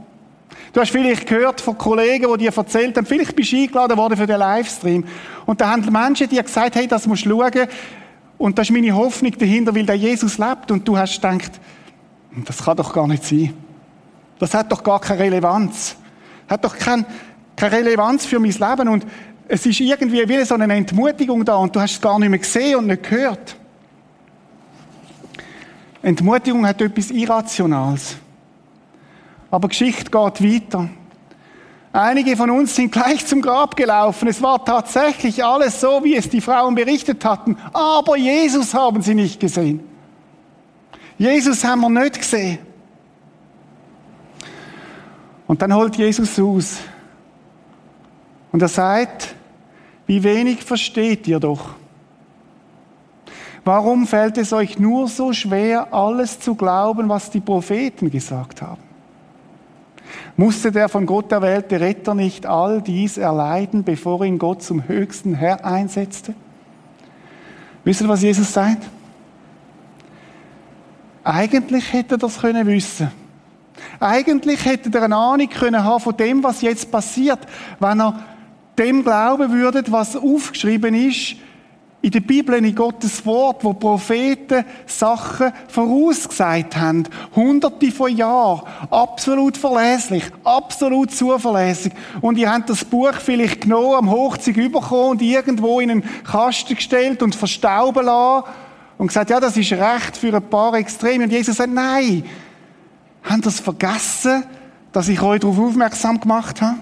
[0.72, 4.16] Du hast vielleicht gehört von Kollegen, die dir erzählt haben, vielleicht bist du eingeladen worden
[4.16, 5.04] für den Livestream.
[5.46, 7.66] Und da haben Menschen dir gesagt, hey, das musst du schauen.
[8.38, 10.70] Und das ist meine Hoffnung dahinter, weil der Jesus lebt.
[10.70, 11.60] Und du hast gedacht,
[12.44, 13.52] das kann doch gar nicht sein.
[14.38, 15.96] Das hat doch gar keine Relevanz.
[16.48, 17.04] Hat doch kein,
[17.56, 18.88] keine Relevanz für mein Leben.
[18.88, 19.04] Und
[19.48, 22.38] es ist irgendwie wie so eine Entmutigung da und du hast es gar nicht mehr
[22.38, 23.56] gesehen und nicht gehört.
[26.02, 28.16] Entmutigung hat etwas Irrationales.
[29.50, 30.12] Aber Geschichte geht
[30.72, 30.88] weiter.
[31.92, 34.28] Einige von uns sind gleich zum Grab gelaufen.
[34.28, 37.56] Es war tatsächlich alles so, wie es die Frauen berichtet hatten.
[37.72, 39.80] Aber Jesus haben sie nicht gesehen.
[41.16, 42.58] Jesus haben wir nicht gesehen.
[45.46, 46.78] Und dann holt Jesus aus.
[48.52, 49.35] Und er sagt,
[50.06, 51.74] wie wenig versteht ihr doch.
[53.64, 58.80] Warum fällt es euch nur so schwer, alles zu glauben, was die Propheten gesagt haben?
[60.36, 65.34] Musste der von Gott erwählte Retter nicht all dies erleiden, bevor ihn Gott zum höchsten
[65.34, 66.34] Herr einsetzte?
[67.82, 68.84] Wisst ihr, was Jesus sagt?
[71.24, 73.10] Eigentlich hätte er das können wissen.
[73.98, 77.40] Eigentlich hätte er eine Ahnung können haben von dem, was jetzt passiert,
[77.80, 78.22] wenn er
[78.78, 81.36] dem glauben würdet, was aufgeschrieben ist
[82.06, 87.02] in der Bibel, in Gottes Wort, wo Propheten Sachen vorausgesagt haben.
[87.34, 88.62] Hunderte von Jahren.
[88.90, 90.22] Absolut verlässlich.
[90.44, 91.92] Absolut zuverlässig.
[92.20, 96.76] Und ihr habt das Buch vielleicht genommen, am Hochzeug bekommen und irgendwo in einen Kasten
[96.76, 98.46] gestellt und verstauben lassen.
[98.98, 101.24] Und gesagt, ja, das ist recht für ein paar Extreme.
[101.24, 102.24] Und Jesus sagt, nein.
[103.24, 104.44] Habt ihr das vergessen,
[104.92, 106.76] dass ich euch darauf aufmerksam gemacht habe?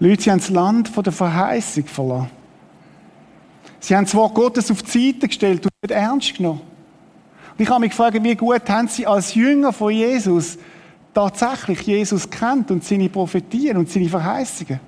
[0.00, 2.30] Leute, sie haben das Land von der Verheißung verlassen.
[3.80, 6.60] Sie haben das Wort Gottes auf die Seite gestellt und nicht ernst genommen.
[7.52, 10.58] Und ich habe mich gefragt, wie gut haben sie als Jünger von Jesus
[11.12, 14.78] tatsächlich Jesus kennt und seine Prophetien und seine Verheißungen.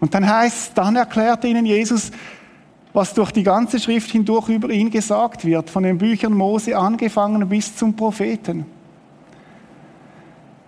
[0.00, 2.10] Und dann heißt, dann erklärt ihnen Jesus,
[2.92, 7.48] was durch die ganze Schrift hindurch über ihn gesagt wird, von den Büchern Mose angefangen
[7.48, 8.66] bis zum Propheten.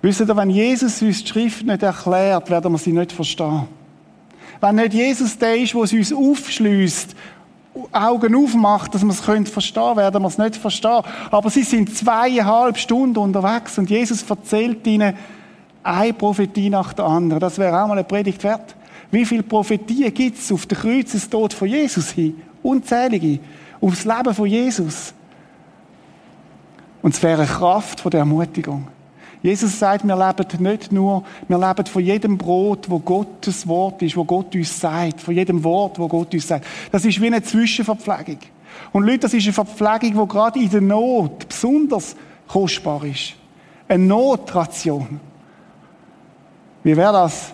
[0.00, 3.66] Wisst ihr, wenn Jesus uns die Schrift nicht erklärt, werden wir sie nicht verstehen.
[4.60, 7.16] Wenn nicht Jesus der ist, der uns aufschließt,
[7.92, 11.02] Augen aufmacht, dass wir es verstehen können, werden wir es nicht verstehen.
[11.30, 15.14] Aber sie sind zweieinhalb Stunden unterwegs und Jesus erzählt ihnen
[15.82, 17.40] eine Prophetie nach der anderen.
[17.40, 18.74] Das wäre auch mal eine Predigt wert.
[19.10, 22.40] Wie viele Prophetien gibt es auf den Kreuzestod von Jesus hin?
[22.62, 23.38] Unzählige.
[23.80, 25.14] Aufs Leben von Jesus.
[27.00, 28.88] Und es wäre eine Kraft von der Ermutigung.
[29.42, 34.16] Jesus sagt, wir leben nicht nur, wir leben von jedem Brot, wo Gottes Wort ist,
[34.16, 36.66] wo Gott uns sagt, von jedem Wort, wo Gott uns sagt.
[36.90, 38.38] Das ist wie eine Zwischenverpflegung.
[38.92, 42.16] Und Leute, das ist eine Verpflegung, die gerade in der Not besonders
[42.48, 43.34] kostbar ist.
[43.86, 45.20] Eine Notration.
[46.82, 47.52] Wie wäre das,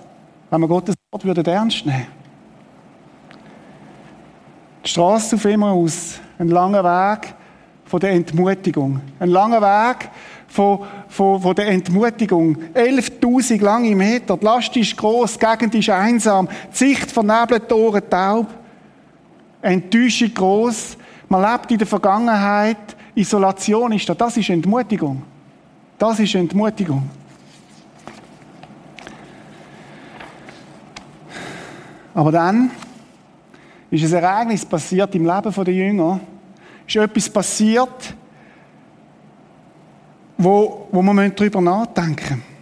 [0.51, 2.07] wenn wir Gottes Wort würde ernst nehmen
[4.85, 7.35] Die Straße auf immer aus, ein langer Weg
[7.85, 9.01] von der Entmutigung.
[9.19, 10.11] Ein langer Weg
[10.55, 12.57] von, von, von der Entmutigung.
[12.75, 14.37] 11.000 lange Meter.
[14.37, 16.49] Die Last ist groß, die Gegend ist einsam.
[16.73, 18.47] Die Sicht vernebelt, die Ohren taub.
[19.61, 20.97] Enttäuschung groß.
[21.29, 22.77] Man lebt in der Vergangenheit.
[23.17, 24.15] Isolation ist da.
[24.15, 25.25] Das ist Entmutigung.
[25.99, 27.03] Das ist Entmutigung.
[32.15, 32.71] Aber dann
[33.91, 36.21] ist ein Ereignis passiert im Leben der Jünger.
[36.87, 38.15] Ist etwas passiert,
[40.37, 42.55] wo, wo wir darüber nachdenken müssen.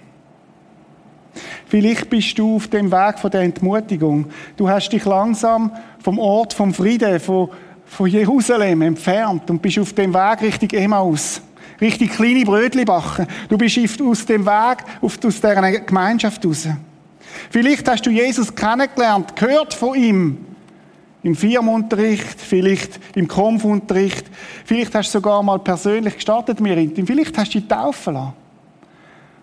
[1.67, 4.27] Vielleicht bist du auf dem Weg von der Entmutigung.
[4.59, 7.49] Du hast dich langsam vom Ort vom Frieden, von,
[7.87, 11.41] von Jerusalem entfernt und bist auf dem Weg Richtung Emmaus.
[11.81, 13.27] Richtig kleine Brötchen backen.
[13.49, 16.69] Du bist aus dem Weg, aus dieser Gemeinschaft raus.
[17.51, 20.52] Vielleicht hast du Jesus kennengelernt, gehört von ihm,
[21.23, 24.25] im Firmenunterricht, vielleicht im Kampfunterricht,
[24.65, 28.33] vielleicht hast du sogar mal persönlich gestartet mit ihm, vielleicht hast du dich taufen lassen.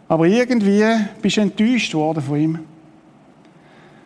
[0.08, 0.84] Aber irgendwie
[1.22, 2.60] bist du enttäuscht worden von ihm.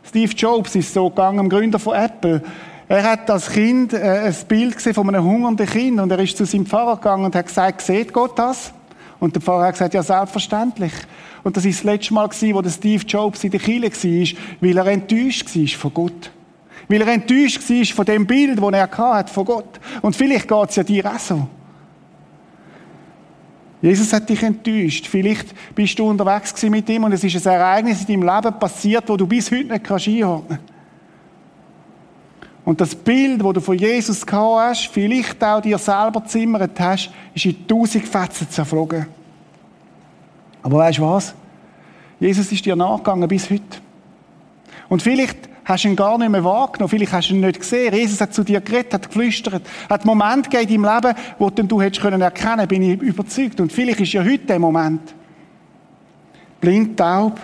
[0.03, 2.43] Steve Jobs ist so gegangen, Gründer von Apple.
[2.89, 6.37] Er hat als Kind äh, ein Bild gesehen von einem hungernden Kind und er ist
[6.37, 8.73] zu seinem Pfarrer gegangen und hat gesagt, seht Gott das?
[9.19, 10.91] Und der Pfarrer hat gesagt, ja, selbstverständlich.
[11.43, 14.77] Und das ist das letzte Mal wo der Steve Jobs in der Kirche war, weil
[14.77, 16.31] er enttäuscht war von Gott.
[16.87, 19.79] Weil er enttäuscht war von dem Bild, das er hat von Gott.
[20.01, 21.47] Und vielleicht geht es ja dir auch so.
[23.81, 25.07] Jesus hat dich enttäuscht.
[25.07, 29.09] Vielleicht bist du unterwegs mit ihm und es ist ein Ereignis in deinem Leben passiert,
[29.09, 30.59] wo du bis heute nicht kannst einordnen
[32.63, 37.11] Und das Bild, das du von Jesus gehabt hast, vielleicht auch dir selber zimmert hast,
[37.33, 39.05] ist in tausend Fetzen zerflogen.
[40.61, 41.35] Aber weißt du was?
[42.21, 43.79] Jesus ist dir nachgegangen bis heute.
[44.87, 47.93] Und vielleicht hast ihn gar nicht mehr wahrgenommen, vielleicht hast du ihn nicht gesehen.
[47.93, 51.81] Jesus hat zu dir geredet, hat geflüstert, hat Momente gegeben in deinem Leben, wo du
[51.81, 53.59] hättest können bin ich überzeugt.
[53.59, 55.13] Und vielleicht ist ja heute der Moment.
[56.59, 57.39] Blind, taub.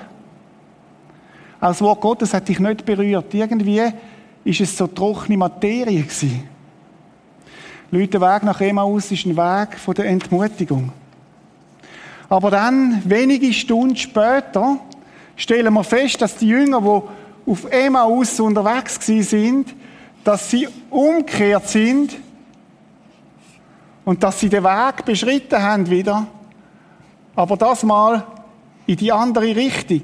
[1.59, 3.33] Das Wort Gottes hat dich nicht berührt.
[3.33, 3.81] Irgendwie
[4.45, 6.47] ist es so trockene Materie gewesen.
[7.91, 10.91] Leute, der Weg nach Emmaus ist ein Weg von der Entmutigung.
[12.29, 14.77] Aber dann, wenige Stunden später,
[15.35, 17.01] stellen wir fest, dass die Jünger, die
[17.49, 19.73] auf Emmaus unterwegs sind,
[20.23, 22.15] dass sie umgekehrt sind
[24.05, 26.27] und dass sie den Weg beschritten haben wieder,
[27.35, 28.23] aber das mal
[28.85, 30.03] in die andere Richtung.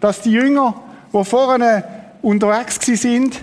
[0.00, 0.74] Dass die Jünger,
[1.12, 1.84] die vorne
[2.22, 3.38] unterwegs sind,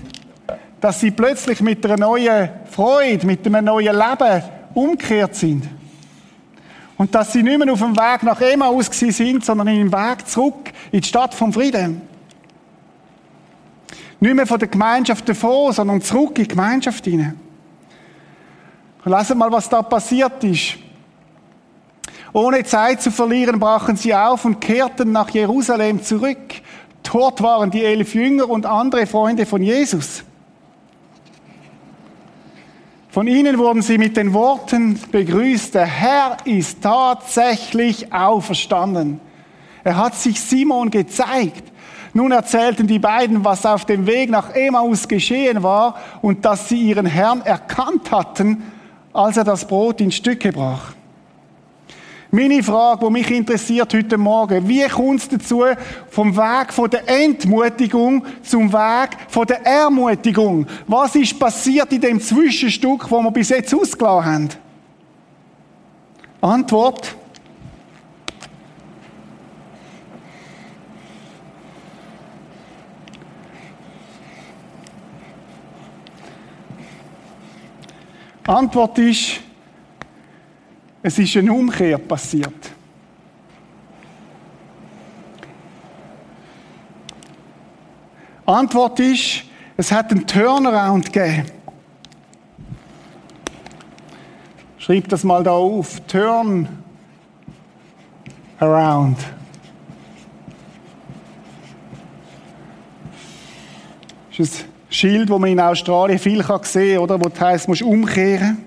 [0.82, 5.68] dass sie plötzlich mit einer neuen Freude, mit einem neuen Leben umgekehrt sind.
[6.98, 10.74] Und dass sie nicht mehr auf dem Weg nach Emmaus sind, sondern im Weg zurück
[10.92, 12.07] in die Stadt vom Frieden.
[14.20, 17.40] Nicht mehr von der Gemeinschaft davor, sondern zurück in die Gemeinschaft hinein.
[19.06, 20.78] Lesen mal, was da passiert ist.
[22.34, 26.38] Ohne Zeit zu verlieren, brachen sie auf und kehrten nach Jerusalem zurück.
[27.04, 30.24] Dort waren die elf Jünger und andere Freunde von Jesus.
[33.10, 39.20] Von ihnen wurden sie mit den Worten begrüßt, der Herr ist tatsächlich auferstanden.
[39.84, 41.64] Er hat sich Simon gezeigt.
[42.18, 46.82] Nun erzählten die beiden, was auf dem Weg nach Emmaus geschehen war und dass sie
[46.82, 48.64] ihren Herrn erkannt hatten,
[49.14, 50.94] als er das Brot in Stücke brach.
[52.32, 55.64] Meine Frage, die mich interessiert heute Morgen, wie kommt es dazu,
[56.10, 60.66] vom Weg von der Entmutigung zum Weg von der Ermutigung?
[60.88, 64.50] Was ist passiert in dem Zwischenstück, wo wir bis jetzt ausgelassen haben?
[66.42, 67.16] Antwort.
[78.48, 79.42] Antwort ist,
[81.04, 82.72] es ist eine Umkehr passiert.
[88.46, 89.44] Antwort ist,
[89.76, 91.46] es hat einen Turnaround gegeben.
[94.78, 96.00] Schreib das mal da auf.
[96.08, 96.70] Turn
[98.60, 99.18] around.
[104.32, 107.24] Ist ein Schild, das man in Australien viel sehen kann, oder?
[107.24, 108.58] Wo du musst umkehren.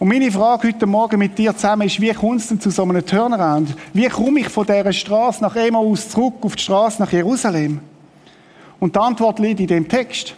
[0.00, 2.82] Und meine Frage heute Morgen mit dir zusammen ist, wie kommst du denn zu so
[2.82, 3.76] einem Turnaround?
[3.92, 7.78] Wie komme ich von dieser Straße nach Emmaus zurück auf die Straße nach Jerusalem?
[8.80, 10.34] Und die Antwort liegt in dem Text.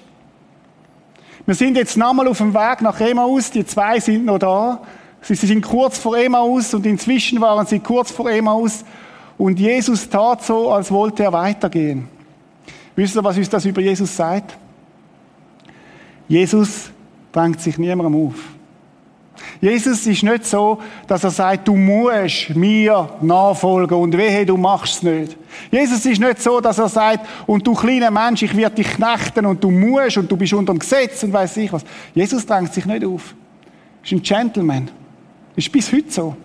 [1.46, 4.82] Wir sind jetzt nochmal auf dem Weg nach Emmaus, die zwei sind noch da.
[5.22, 8.84] Sie sind kurz vor Emmaus und inzwischen waren sie kurz vor Emmaus
[9.38, 12.15] und Jesus tat so, als wollte er weitergehen.
[12.96, 14.56] Wisst ihr, was uns das über Jesus sagt?
[16.26, 16.90] Jesus
[17.30, 18.34] drängt sich niemandem auf.
[19.60, 24.96] Jesus ist nicht so, dass er sagt, du musst mir nachfolgen und wehe, du machst
[24.96, 25.36] es nicht.
[25.70, 29.46] Jesus ist nicht so, dass er sagt, und du kleiner Mensch, ich werde dich knechten
[29.46, 31.84] und du musst und du bist unter dem Gesetz und weiß ich was.
[32.14, 33.34] Jesus drängt sich nicht auf.
[34.02, 34.90] Ist ein Gentleman.
[35.54, 36.36] Ist bis heute so.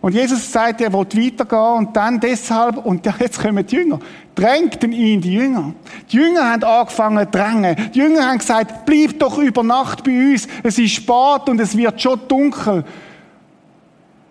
[0.00, 3.98] Und Jesus sagt, er will weitergehen und dann deshalb, und jetzt kommen die Jünger,
[4.34, 5.72] drängten ihn die Jünger.
[6.10, 7.76] Die Jünger haben angefangen zu drängen.
[7.92, 10.46] Die Jünger haben gesagt, bleib doch über Nacht bei uns.
[10.62, 12.84] Es ist spät und es wird schon dunkel.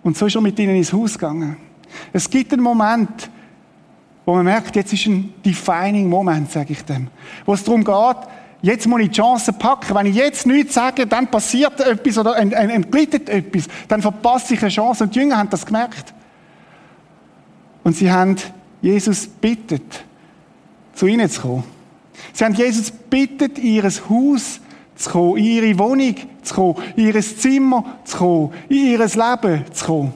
[0.03, 1.57] Und so ist er mit ihnen ins Haus gegangen.
[2.13, 3.29] Es gibt einen Moment,
[4.25, 7.07] wo man merkt, jetzt ist ein defining Moment, sage ich dem.
[7.45, 8.17] Wo es darum geht,
[8.61, 9.95] jetzt muss ich die Chance packen.
[9.95, 13.65] Wenn ich jetzt nichts sage, dann passiert etwas oder entgleitet etwas.
[13.87, 15.03] Dann verpasse ich eine Chance.
[15.03, 16.13] Und die Jünger haben das gemerkt.
[17.83, 18.35] Und sie haben
[18.81, 20.03] Jesus bittet,
[20.93, 21.63] zu ihnen zu kommen.
[22.33, 24.59] Sie haben Jesus bittet, ihr Haus
[24.95, 29.63] zu kommen, in ihre Wohnung zu kommen, in ihr Zimmer zu kommen, in ihr Leben
[29.71, 30.13] zu kommen.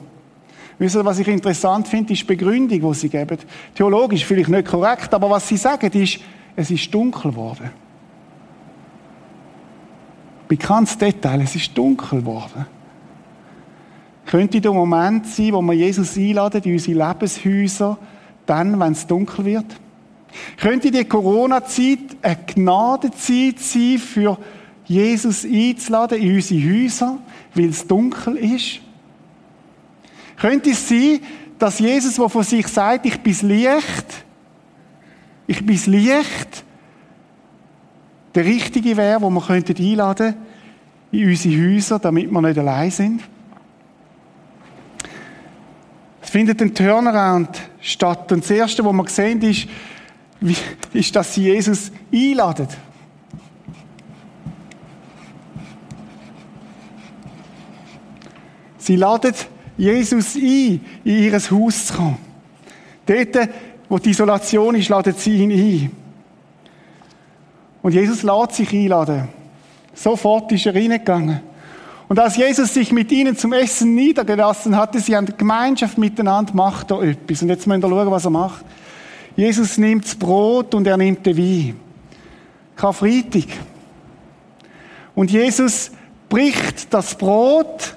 [0.78, 3.38] Wisst ihr, was ich interessant finde, ist die Begründung, die sie geben.
[3.74, 6.18] Theologisch vielleicht nicht korrekt, aber was sie sagen, ist,
[6.56, 7.70] es ist dunkel geworden.
[10.52, 12.66] Bekanntes Detail, es ist dunkel geworden.
[14.26, 17.96] Könnte der Moment sein, wo wir Jesus einladen in unsere Lebenshäuser,
[18.44, 19.64] dann, wenn es dunkel wird?
[20.58, 24.36] Könnte die Corona-Zeit eine Gnadezeit sein, für
[24.84, 27.18] Jesus einzuladen in unsere Häuser,
[27.54, 28.80] weil es dunkel ist?
[30.36, 31.20] Könnte es sein,
[31.58, 34.24] dass Jesus, der von sich sagt, ich bin Licht,
[35.46, 36.62] ich bin Licht,
[38.34, 40.36] der Richtige wäre, wo wir einladen könnten
[41.10, 43.22] in unsere Häuser, damit wir nicht allein sind?
[46.22, 48.32] Es findet ein Turnaround statt.
[48.32, 49.66] Und das Erste, was wir sehen, ist,
[50.92, 52.68] ist, dass sie Jesus einladen.
[58.78, 59.34] Sie laden
[59.76, 62.18] Jesus ein, in ihr Haus zu kommen.
[63.06, 63.48] Dort,
[63.88, 66.01] wo die Isolation ist, laden sie ihn ein.
[67.82, 69.28] Und Jesus lädt sich einladen.
[69.94, 71.40] Sofort ist er reingegangen.
[72.08, 76.90] Und als Jesus sich mit ihnen zum Essen niedergelassen hatte, sie der Gemeinschaft miteinander, macht
[76.90, 77.42] er etwas.
[77.42, 78.64] Und jetzt müssen wir schauen, was er macht.
[79.34, 81.80] Jesus nimmt das Brot und er nimmt den Wein.
[82.76, 83.46] Karfreitag.
[85.14, 85.90] Und Jesus
[86.28, 87.96] bricht das Brot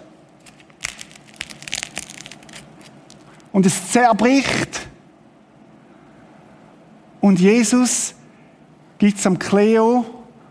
[3.52, 4.88] und es zerbricht.
[7.22, 8.15] Und Jesus
[8.98, 10.06] gibt es am Cleo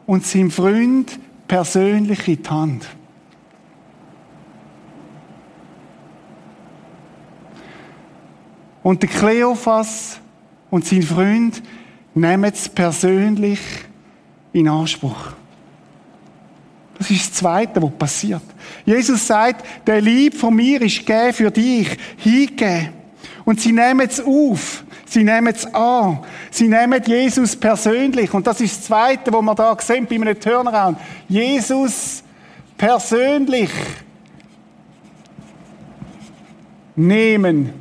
[0.07, 2.87] und seinem Freund persönlich in die Hand.
[8.83, 10.21] Und der Kleophas
[10.71, 11.63] und sein Freund
[12.15, 13.61] nehmen es persönlich
[14.53, 15.33] in Anspruch.
[16.99, 18.43] Das ist das Zweite, was passiert.
[18.85, 22.91] Jesus sagt, der Lieb von mir ist gegeben für dich, hingegeben.
[23.45, 24.84] Und sie nehmen es auf.
[25.15, 26.19] Sie nehmen es an.
[26.51, 28.35] Sie nehmen Jesus persönlich.
[28.35, 30.99] Und das ist das Zweite, was wir da sehen bei einem Turnaround.
[31.29, 32.25] Jesus
[32.77, 33.71] persönlich
[36.97, 37.73] nehmen.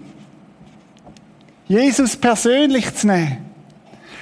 [1.66, 3.38] Jesus persönlich zu nehmen.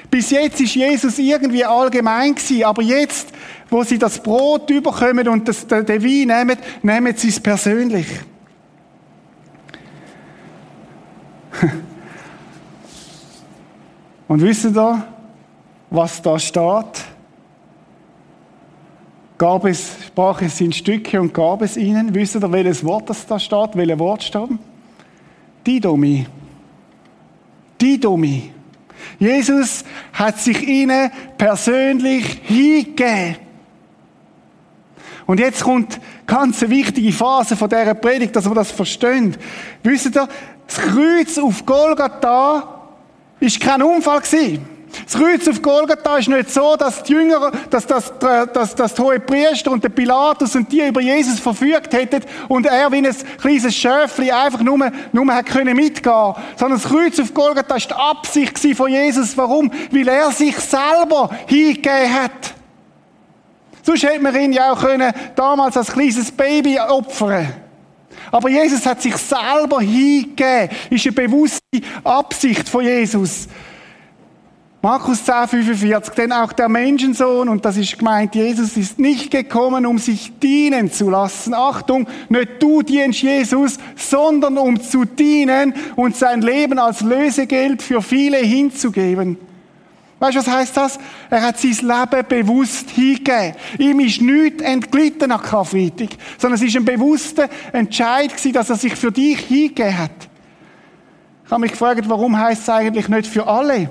[0.10, 3.28] Bis jetzt ist Jesus irgendwie allgemein gewesen, aber jetzt,
[3.70, 5.98] wo sie das Brot überkommen und das, den Wein
[6.48, 8.08] nehmen, nehmen sie es persönlich.
[14.32, 15.04] Und wisst ihr,
[15.90, 17.04] was da steht?
[19.38, 22.16] Gab es, sprach es in Stücke und gab es ihnen.
[22.16, 23.72] Wisst ihr, welches Wort das da steht?
[23.76, 24.52] Welches Wort steht?
[25.68, 26.26] Didomi.
[27.82, 28.54] Didomi.
[29.20, 33.36] Jesus hat sich ihnen persönlich hingegeben.
[35.26, 39.36] Und jetzt kommt ganz eine wichtige Phase von dieser Predigt, dass wir das verstehen.
[39.84, 40.30] Wisst ihr,
[40.68, 42.81] das Kreuz auf Golgatha
[43.42, 44.66] ist kein Unfall gewesen.
[45.06, 49.02] Das Kreuz auf Golgatha ist nicht so, dass die Jünger, dass das, dass, dass die
[49.02, 53.16] hohe Priester und der Pilatus und die über Jesus verfügt hätten und er wie ein
[53.40, 56.34] kleines Schöfli einfach nur, nur hat können mitgehen.
[56.58, 59.38] Sondern das Kreuz auf Golgatha ist die Absicht von Jesus.
[59.38, 59.72] Warum?
[59.92, 62.54] Weil er sich selber hingegeben hat.
[63.84, 67.71] Sonst hätte man ihn ja auch können, damals als kleines Baby opfern
[68.32, 70.70] aber Jesus hat sich selber hingegeben.
[70.90, 73.48] Ist eine bewusste Absicht von Jesus.
[74.84, 79.86] Markus 10, 45, denn auch der Menschensohn, und das ist gemeint, Jesus ist nicht gekommen,
[79.86, 81.54] um sich dienen zu lassen.
[81.54, 88.02] Achtung, nicht du dienst Jesus, sondern um zu dienen und sein Leben als Lösegeld für
[88.02, 89.38] viele hinzugeben.
[90.22, 91.00] Weißt du, was heißt das?
[91.32, 93.56] Er hat sein Leben bewusst hingegeben.
[93.80, 98.96] Ihm ist nichts entglitten nach Karfreitag, sondern es ist ein bewusster Entscheid dass er sich
[98.96, 100.12] für dich hingegeben hat.
[101.44, 103.90] Ich habe mich gefragt, warum heißt es eigentlich nicht für alle?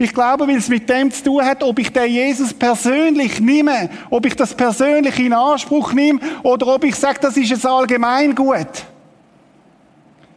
[0.00, 3.90] Ich glaube, weil es mit dem zu tun hat, ob ich den Jesus persönlich nehme,
[4.10, 8.84] ob ich das persönlich in Anspruch nehme oder ob ich sage, das ist ein Allgemeingut.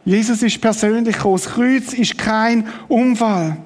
[0.04, 1.16] Jesus ist persönlich.
[1.16, 3.56] Das Kreuz ist kein Unfall.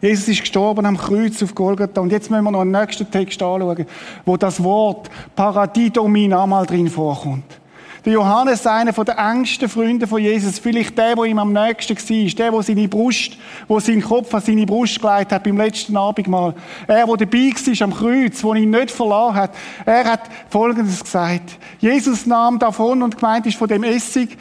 [0.00, 2.00] Jesus ist gestorben am Kreuz auf Golgatha.
[2.00, 3.86] Und jetzt müssen wir noch einen nächsten Text anschauen,
[4.24, 7.60] wo das Wort Paradidomin einmal drin vorkommt.
[8.04, 12.34] Der Johannes, einer der engsten Freunde von Jesus, vielleicht der, der ihm am nächsten war,
[12.34, 13.36] der, der seine Brust,
[13.68, 16.54] wo seinen Kopf an seine Brust gelegt hat beim letzten Abendmahl.
[16.86, 19.50] Er, der dabei war am Kreuz, der ihn nicht verloren hat.
[19.84, 21.58] Er hat Folgendes gesagt.
[21.78, 24.38] Jesus nahm davon und gemeint ist von dem Essig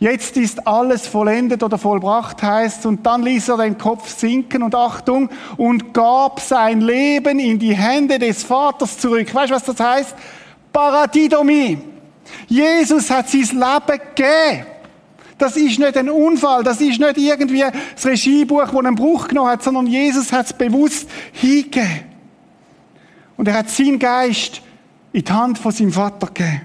[0.00, 4.74] Jetzt ist alles vollendet oder vollbracht heißt und dann ließ er den Kopf sinken und
[4.74, 9.32] Achtung und gab sein Leben in die Hände des Vaters zurück.
[9.32, 10.14] Weißt du, was das heißt?
[10.72, 11.78] Paradidomie.
[12.48, 14.66] Jesus hat sein Leben gegeben.
[15.38, 17.64] Das ist nicht ein Unfall, das ist nicht irgendwie
[17.94, 22.02] das Regiebuch, das einen Bruch genommen hat, sondern Jesus hat es bewusst hingegeben.
[23.36, 24.62] Und er hat seinen Geist
[25.12, 26.62] in die Hand von seinem Vater gegeben.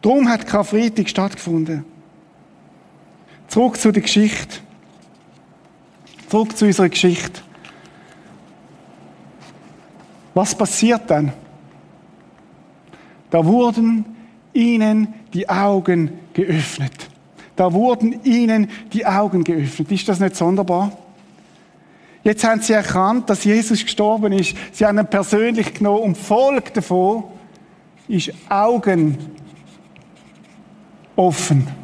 [0.00, 1.91] Darum hat Karfreitag stattgefunden.
[3.52, 4.60] Zurück zu der Geschichte.
[6.30, 7.42] Zurück zu unserer Geschichte.
[10.32, 11.34] Was passiert dann?
[13.28, 14.06] Da wurden
[14.54, 17.10] ihnen die Augen geöffnet.
[17.54, 19.92] Da wurden ihnen die Augen geöffnet.
[19.92, 20.96] Ist das nicht sonderbar?
[22.24, 24.56] Jetzt haben sie erkannt, dass Jesus gestorben ist.
[24.72, 27.24] Sie haben ihn persönlich genommen und folgt davon
[28.08, 29.18] ist Augen
[31.16, 31.81] offen.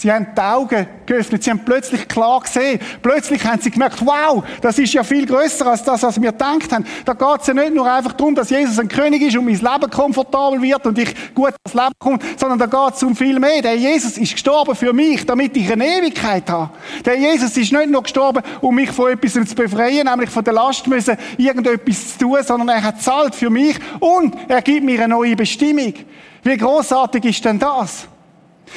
[0.00, 1.44] Sie haben die Augen geöffnet.
[1.44, 2.80] Sie haben plötzlich klar gesehen.
[3.02, 6.72] Plötzlich haben sie gemerkt, wow, das ist ja viel größer als das, was wir gedacht
[6.72, 6.86] haben.
[7.04, 9.56] Da geht es ja nicht nur einfach darum, dass Jesus ein König ist und mein
[9.56, 13.38] Leben komfortabel wird und ich gut ins Leben komme, sondern da geht es um viel
[13.38, 13.60] mehr.
[13.60, 16.70] Der Jesus ist gestorben für mich, damit ich eine Ewigkeit habe.
[17.04, 20.54] Der Jesus ist nicht nur gestorben, um mich von etwas zu befreien, nämlich von der
[20.54, 25.02] Last müssen, irgendetwas zu tun, sondern er hat zahlt für mich und er gibt mir
[25.02, 25.92] eine neue Bestimmung.
[26.42, 28.08] Wie großartig ist denn das?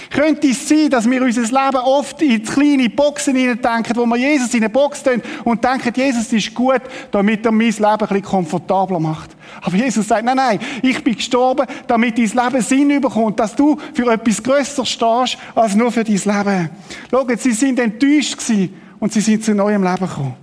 [0.10, 4.54] Könnte es sein, dass wir unser Leben oft in kleine Boxen denken, wo wir Jesus
[4.54, 6.82] in eine Box tun und denken, Jesus ist gut,
[7.12, 9.32] damit er mein Leben ein bisschen komfortabler macht.
[9.62, 13.78] Aber Jesus sagt, nein, nein, ich bin gestorben, damit dein Leben Sinn bekommt, dass du
[13.94, 16.70] für etwas Größeres stehst, als nur für dein Leben.
[17.12, 20.36] Schaut, sie sind enttäuscht gewesen und sie sind zu neuem Leben gekommen.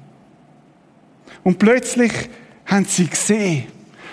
[1.42, 2.12] Und plötzlich
[2.66, 3.66] haben sie gesehen,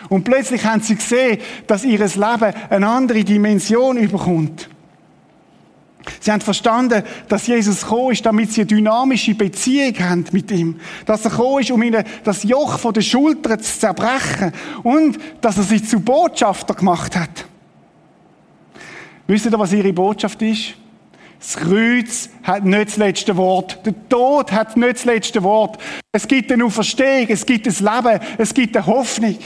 [0.10, 4.70] und plötzlich haben sie gesehen, dass ihr Leben eine andere Dimension überkommt.
[6.20, 10.80] Sie haben verstanden, dass Jesus gekommen ist, damit sie eine dynamische Beziehung haben mit ihm.
[11.06, 14.52] Dass er gekommen ist, um ihnen das Joch von den Schultern zu zerbrechen.
[14.84, 17.46] Und dass er sie zu Botschafter gemacht hat.
[19.28, 20.76] Wisst ihr, was ihre Botschaft ist?
[21.40, 23.86] Das Kreuz hat nicht das letzte Wort.
[23.86, 25.78] Der Tod hat nicht das letzte Wort.
[26.12, 29.38] Es gibt eine Auferstehung, es gibt ein Leben, es gibt eine Hoffnung.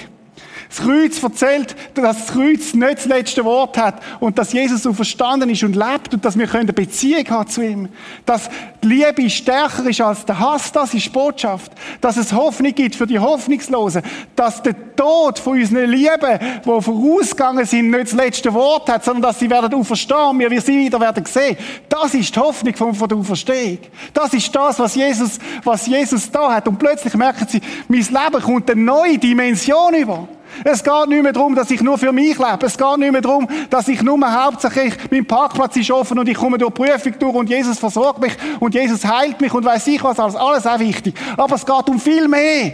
[0.72, 4.93] Das Kreuz erzählt, dass das Kreuz nicht das letzte Wort hat und dass Jesus so
[4.93, 7.89] verstanden ist und lebt und dass wir eine Beziehung haben zu ihm.
[8.26, 8.49] Dass
[8.82, 11.74] die Liebe stärker ist als der Hass, das ist Botschaft.
[11.99, 14.01] Dass es Hoffnung gibt für die Hoffnungslosen.
[14.34, 19.24] Dass der Tod von unseren Lieben, die vorausgegangen sind, nicht das letzte Wort hat, sondern
[19.24, 21.57] dass sie werden auferstehen und wir sie wieder werden sehen.
[21.89, 23.80] Das ist die Hoffnung von der Auferstehung.
[24.13, 26.65] Das ist das, was Jesus, was Jesus da hat.
[26.69, 27.59] Und plötzlich merken sie,
[27.89, 30.30] mein Leben kommt eine neue Dimension über.
[30.64, 32.66] Es geht nicht mehr darum, dass ich nur für mich lebe.
[32.66, 36.38] Es geht nicht mehr darum, dass ich nur hauptsächlich, mein Parkplatz ist offen und ich
[36.38, 40.04] komme durch Prüfung durch und Jesus versorgt mich und Jesus heilt mich und weiß ich
[40.04, 41.16] was, alles, alles auch wichtig.
[41.38, 42.74] Aber es geht um viel mehr.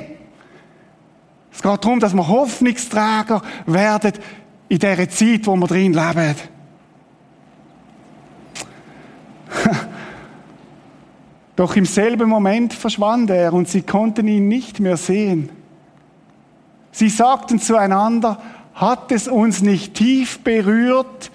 [1.51, 4.13] Es geht darum, dass wir Hoffnungsträger werden
[4.69, 6.35] in der Zeit, wo wir drin leben.
[11.55, 15.49] Doch im selben Moment verschwand er und sie konnten ihn nicht mehr sehen.
[16.97, 18.39] Sie sagten zueinander,
[18.73, 21.29] hat es uns nicht tief berührt,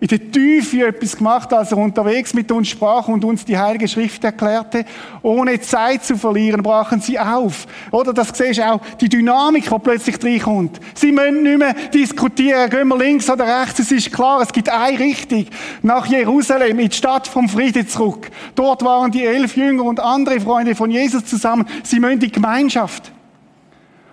[0.00, 3.86] in der Tiefe etwas gemacht, als er unterwegs mit uns sprach und uns die Heilige
[3.86, 4.84] Schrift erklärte.
[5.22, 7.68] Ohne Zeit zu verlieren, brachen sie auf.
[7.92, 10.80] Oder das siehst auch, die Dynamik, die plötzlich reinkommt.
[10.94, 14.70] Sie müssen nicht mehr diskutieren, gehen wir links oder rechts, es ist klar, es gibt
[14.70, 15.46] eine Richtung.
[15.82, 18.28] Nach Jerusalem, in die Stadt vom Frieden zurück.
[18.56, 21.64] Dort waren die elf Jünger und andere Freunde von Jesus zusammen.
[21.84, 23.12] Sie müssen die Gemeinschaft.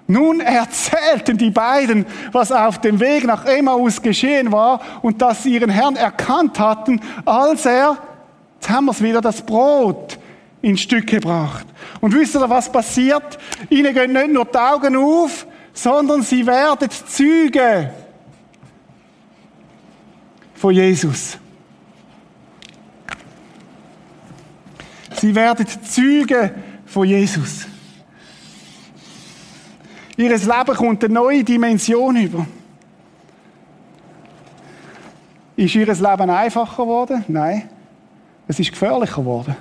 [0.08, 5.54] Nun erzählten die beiden, was auf dem Weg nach Emmaus geschehen war und dass sie
[5.54, 7.98] ihren Herrn erkannt hatten, als er,
[8.56, 10.18] jetzt haben wir es wieder, das Brot
[10.62, 11.68] in Stücke gebracht.
[12.00, 13.38] Und wisst ihr, was passiert?
[13.70, 17.92] Ihnen gehen nicht nur die Augen auf, sondern sie werden Züge
[20.56, 21.38] von Jesus.
[25.20, 26.56] Sie werden Züge
[26.86, 27.66] von Jesus.
[30.18, 32.46] Ihr Leben kommt eine neue Dimension über.
[35.56, 37.24] Ist ihr Leben einfacher geworden?
[37.28, 37.70] Nein.
[38.48, 39.56] Es ist gefährlicher geworden.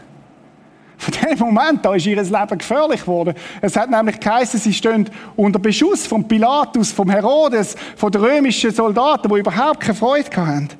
[0.96, 3.34] Von dem Moment an ist ihr Leben gefährlich geworden.
[3.60, 8.70] Es hat nämlich geheißen, sie stehen unter Beschuss von Pilatus, vom Herodes, von den römischen
[8.70, 10.70] Soldaten, die überhaupt keine Freude hatten.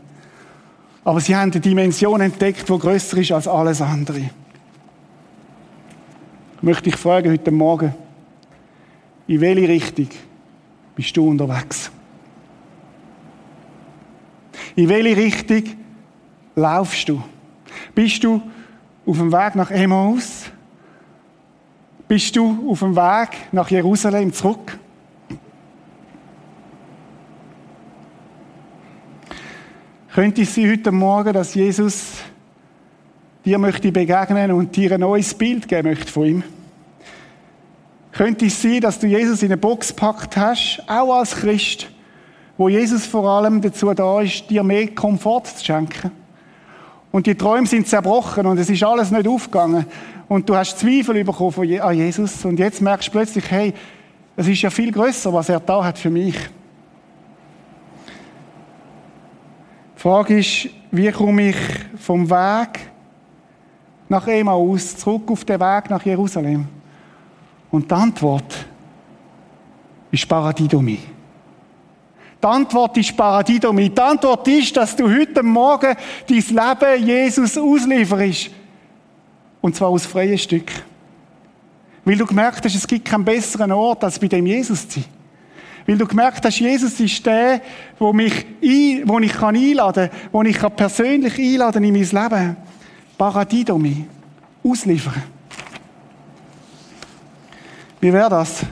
[1.05, 4.31] Aber sie haben eine Dimension entdeckt, die grösser ist als alles andere.
[6.57, 7.95] Ich möchte dich fragen heute Morgen,
[9.27, 10.09] in welche Richtung
[10.95, 11.91] bist du unterwegs?
[14.75, 15.63] In welche Richtung
[16.55, 17.23] laufst du?
[17.95, 18.41] Bist du
[19.05, 20.51] auf dem Weg nach Emmaus?
[22.09, 24.79] Bist du auf dem Weg nach Jerusalem zurück?
[30.15, 32.15] Könnte es sein heute Morgen, dass Jesus
[33.45, 36.43] dir möchte begegnen und dir ein neues Bild geben möchte von ihm?
[38.17, 41.89] Könnte es sein, dass du Jesus in eine Box gepackt hast, auch als Christ,
[42.57, 46.11] wo Jesus vor allem dazu da ist, dir mehr Komfort zu schenken?
[47.13, 49.85] Und die Träume sind zerbrochen und es ist alles nicht aufgegangen.
[50.29, 52.43] Und du hast Zweifel bekommen an Jesus.
[52.47, 53.75] Und jetzt merkst du plötzlich, hey,
[54.35, 56.37] es ist ja viel größer, was er da hat für mich.
[59.95, 61.57] Die Frage ist, wie komme ich
[61.99, 62.81] vom Weg
[64.09, 66.67] nach Emmaus zurück auf den Weg nach Jerusalem?
[67.77, 68.55] Und die Antwort
[70.11, 70.99] ist Paradidomi.
[72.43, 73.91] Die Antwort ist Paradidomi.
[73.91, 75.95] Die Antwort ist, dass du heute Morgen
[76.27, 78.49] dein Leben Jesus auslieferst.
[79.61, 80.73] Und zwar aus freien Stück.
[82.07, 85.05] Weil du gemerkt hast, es gibt keinen besseren Ort, als bei dem Jesus zu sein.
[85.87, 87.61] Weil du gemerkt hast, Jesus ist der,
[87.99, 92.57] wo, mich ein, wo ich kann einladen kann, wo ich persönlich einladen in mein Leben.
[93.19, 94.07] Paradidomi.
[94.65, 95.36] Ausliefern.
[98.07, 98.65] Wie wäre das?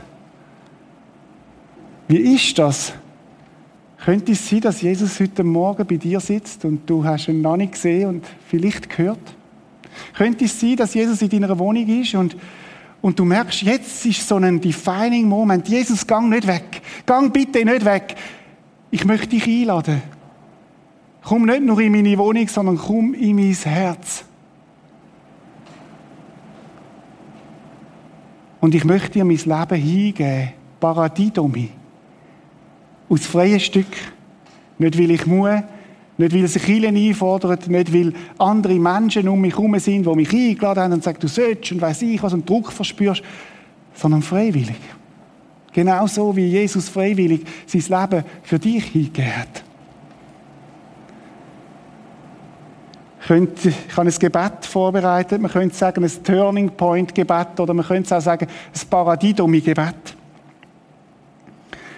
[2.07, 2.93] Wie ist das?
[4.05, 7.57] Könnte es sein, dass Jesus heute Morgen bei dir sitzt und du hast ihn noch
[7.57, 9.19] nicht gesehen und vielleicht gehört?
[10.17, 12.37] Könnte es sein, dass Jesus in deiner Wohnung ist und,
[13.03, 15.67] und du merkst, jetzt ist so ein defining Moment.
[15.67, 16.81] Jesus, gang nicht weg.
[17.05, 18.15] Gang bitte nicht weg.
[18.93, 20.01] Ich möchte dich einladen.
[21.25, 24.24] Komm nicht nur in meine Wohnung, sondern komm in mein Herz.
[28.65, 30.49] Und ich möchte dir mein Leben hingeben.
[30.81, 31.69] Paradidomi
[33.11, 33.95] aus freien Stück.
[34.79, 35.61] Nicht, weil ich muss,
[36.17, 40.33] nicht, weil sich Kirchen einfordert, nicht, weil andere Menschen um mich herum sind, die mich
[40.33, 43.23] eingeladen haben und sagen, du sollst und weiss ich was und Druck verspürst,
[43.93, 44.81] sondern freiwillig.
[45.71, 49.63] Genauso wie Jesus freiwillig sein Leben für dich hingegeben hat.
[53.25, 55.41] Ich habe ein Gebet vorbereitet.
[55.41, 59.95] Man könnte sagen, ein Turning Point Gebet oder man könnte auch sagen, ein Paradidomi-Gebet.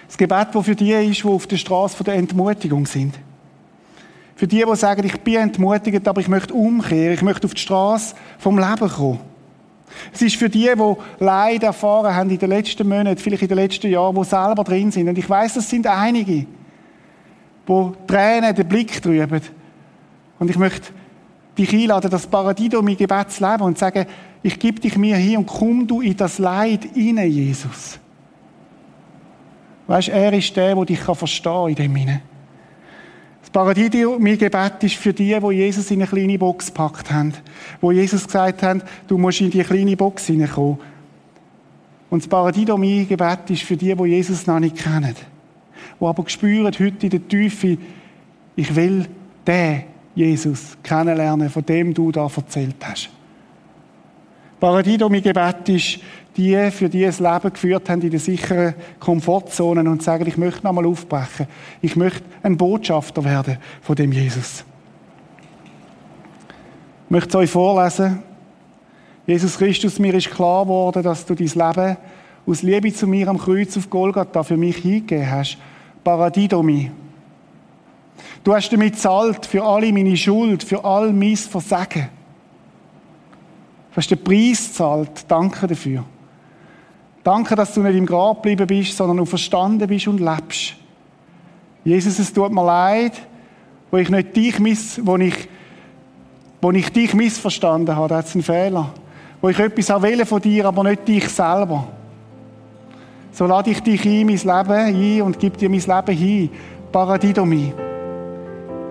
[0.07, 3.19] Das Gebet, das für die ist, die auf der Straße der Entmutigung sind.
[4.35, 7.61] Für die, die sagen, ich bin entmutigt, aber ich möchte umkehren, ich möchte auf die
[7.61, 9.19] Straße vom Leben kommen.
[10.13, 13.57] Es ist für die, die Leid erfahren haben in den letzten Monaten, vielleicht in den
[13.57, 15.09] letzten Jahren, die selber drin sind.
[15.09, 16.45] Und ich weiß, das sind einige,
[17.67, 19.41] die Tränen den Blick trüben.
[20.39, 20.93] Und ich möchte
[21.57, 24.05] dich einladen, das Paradiso mein Gebet zu leben und sagen,
[24.43, 27.99] ich gebe dich mir hier und komm du in das Leid hinein, Jesus.
[29.87, 32.21] Weißt, er ist der, der dich verstehen kann in dem Sinne.
[33.41, 37.33] Das Paradiso, mein Gebet ist für die, die Jesus in eine kleine Box gepackt haben.
[37.79, 40.77] Wo Jesus gesagt hat, du musst in die kleine Box hineinkommen.
[42.09, 45.15] Und das Paradiso, mein Gebet ist für die, die Jesus noch nicht kennen.
[45.99, 47.77] Die aber spüren heute in der Tiefe,
[48.57, 49.05] ich will
[49.45, 49.83] den
[50.17, 53.09] Jesus kennenlernen, von dem du da erzählt hast.
[54.59, 55.99] Paradiso, mein Gebet ist
[56.35, 60.63] die für die ein Leben geführt haben in den sicheren Komfortzonen und sagen, ich möchte
[60.63, 61.47] nochmal aufbrechen.
[61.81, 64.63] Ich möchte ein Botschafter werden von dem Jesus.
[67.05, 68.23] Ich möchte es euch vorlesen.
[69.25, 71.97] Jesus Christus, mir ist klar geworden, dass du dein Leben
[72.45, 75.57] aus Liebe zu mir am Kreuz auf Golgatha für mich hingegeben hast.
[76.03, 76.91] Paradidomi.
[78.47, 82.07] Du hast damit zahlt für alle meine Schuld, für all mein Versagen.
[83.91, 85.25] Du hast den Preis zahlt.
[85.27, 86.05] Danke dafür.
[87.25, 90.75] Danke, dass du nicht im Grab geblieben bist, sondern verstanden bist und lebst.
[91.83, 93.21] Jesus, es tut mir leid,
[93.91, 95.49] wo ich nicht dich miss, wo ich,
[96.61, 98.07] wo ich dich missverstanden habe.
[98.07, 98.93] Das ist ein Fehler.
[99.41, 101.85] Wo ich etwas will von dir, aber nicht dich selber.
[103.33, 106.49] So lade ich dich in mein Leben ein und gib dir mein Leben hin.
[106.93, 107.86] Paradidomi.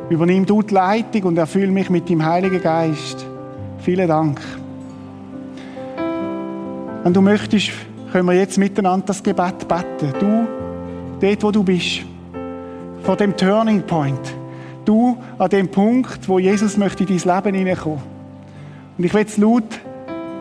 [0.09, 3.27] Übernimm du die Leitung und erfüll mich mit dem Heiligen Geist.
[3.79, 4.41] Vielen Dank.
[7.03, 7.71] Wenn du möchtest,
[8.13, 10.13] können wir jetzt miteinander das Gebet beten.
[10.21, 10.47] Du,
[11.21, 12.03] dort wo du bist,
[13.03, 14.35] vor dem Turning Point.
[14.85, 18.03] Du an dem Punkt, wo Jesus möchte in dein Leben hineinkommen.
[18.97, 19.81] Und ich will es laut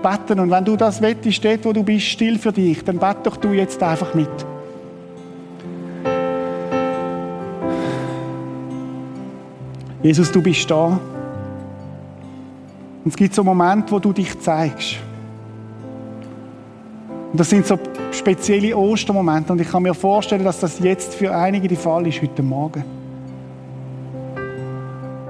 [0.03, 0.39] beten.
[0.39, 3.37] Und wenn du das wettest, dort wo du bist, still für dich, dann bete doch
[3.37, 4.29] du jetzt einfach mit.
[10.05, 10.85] Jesus, du bist da.
[10.85, 10.99] Und
[13.07, 14.97] es gibt so Momente, wo du dich zeigst.
[17.31, 17.79] Und das sind so
[18.11, 19.51] spezielle Ostermomente.
[19.51, 22.83] Und ich kann mir vorstellen, dass das jetzt für einige der Fall ist heute Morgen.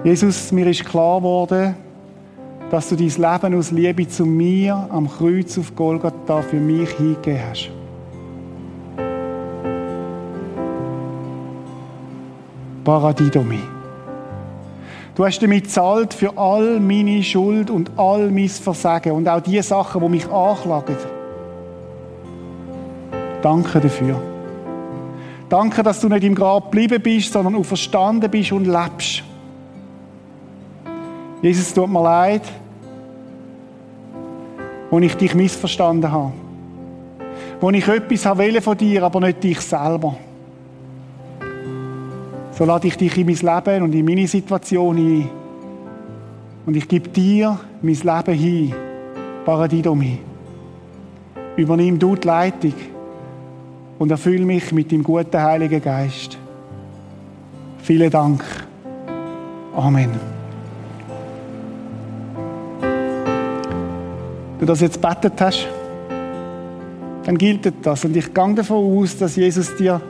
[0.03, 1.75] Jesus, mir ist klar geworden,
[2.69, 7.39] dass du dein Leben aus Liebe zu mir am Kreuz auf Golgatha für mich hingegeben
[7.49, 7.69] hast.
[12.83, 13.74] Paradidomi.
[15.15, 19.61] Du hast damit zahlt für all meine Schuld und all mein Versagen und auch die
[19.61, 20.97] Sachen, die mich anklagen.
[23.41, 24.21] Danke dafür.
[25.47, 29.23] Danke, dass du nicht im Grab geblieben bist, sondern auferstanden bist und lebst.
[31.41, 32.41] Jesus, tut mir leid,
[34.89, 36.33] wo ich dich missverstanden habe.
[37.61, 40.17] Wo ich etwas wollte von dir, aber nicht dich selber.
[42.57, 45.29] So lade ich dich in mein Leben und in meine Situation ein.
[46.65, 48.73] Und ich gebe dir mein Leben hin,
[49.43, 50.19] Paradidomi.
[51.57, 52.73] Übernimm du die Leitung
[53.99, 56.37] und erfülle mich mit dem guten Heiligen Geist.
[57.79, 58.41] Vielen Dank.
[59.75, 60.11] Amen.
[64.59, 65.67] Du das jetzt betet hast,
[67.25, 68.05] dann gilt das.
[68.05, 70.01] Und ich gehe davon aus, dass Jesus dir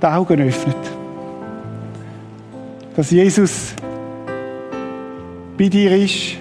[0.00, 0.76] die Augen öffnet.
[2.96, 3.74] Dass Jesus
[5.56, 6.36] bei dir ist,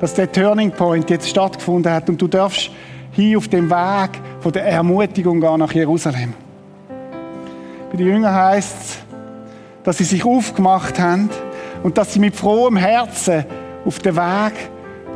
[0.00, 2.70] dass der Turning Point jetzt stattgefunden hat und du darfst
[3.12, 6.34] hier auf dem Weg von der Ermutigung gehen nach Jerusalem.
[7.90, 8.98] Bei den Jüngern heißt es,
[9.84, 11.30] dass sie sich aufgemacht haben
[11.82, 13.44] und dass sie mit frohem Herzen
[13.84, 14.52] auf den Weg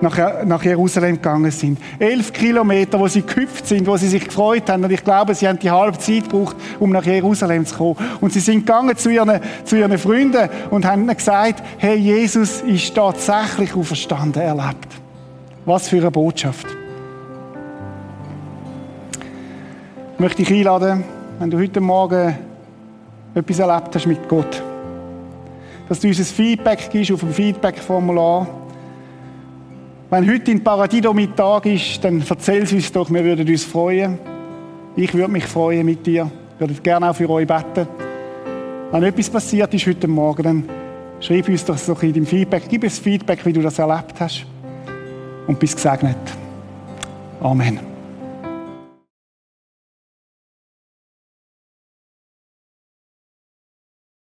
[0.00, 1.78] nach, nach Jerusalem gegangen sind.
[1.98, 4.84] Elf Kilometer, wo sie gehüpft sind, wo sie sich gefreut haben.
[4.84, 7.96] Und ich glaube, sie haben die halbe Zeit gebraucht, um nach Jerusalem zu kommen.
[8.20, 12.62] Und sie sind gegangen zu ihren, zu ihren Freunden und haben ihnen gesagt, hey, Jesus
[12.62, 14.88] ist tatsächlich auferstanden, erlebt.
[15.64, 16.66] Was für eine Botschaft.
[20.14, 21.04] Ich möchte dich einladen,
[21.38, 22.36] wenn du heute Morgen
[23.34, 24.62] etwas erlebt hast mit Gott,
[25.88, 28.46] dass du uns ein Feedback gibst auf dem Feedback-Formular
[30.10, 33.64] wenn heute in Paradiso mit Tag ist, dann erzähl es uns doch, wir würden uns
[33.64, 34.18] freuen.
[34.96, 36.30] Ich würde mich freuen mit dir.
[36.54, 37.86] Ich würde gerne auch für euch beten.
[38.90, 40.64] Wenn etwas passiert ist heute Morgen, dann
[41.20, 42.64] schreib uns doch so in deinem Feedback.
[42.68, 44.44] Gib uns Feedback, wie du das erlebt hast.
[45.46, 46.18] Und bis gesegnet.
[47.40, 47.89] Amen.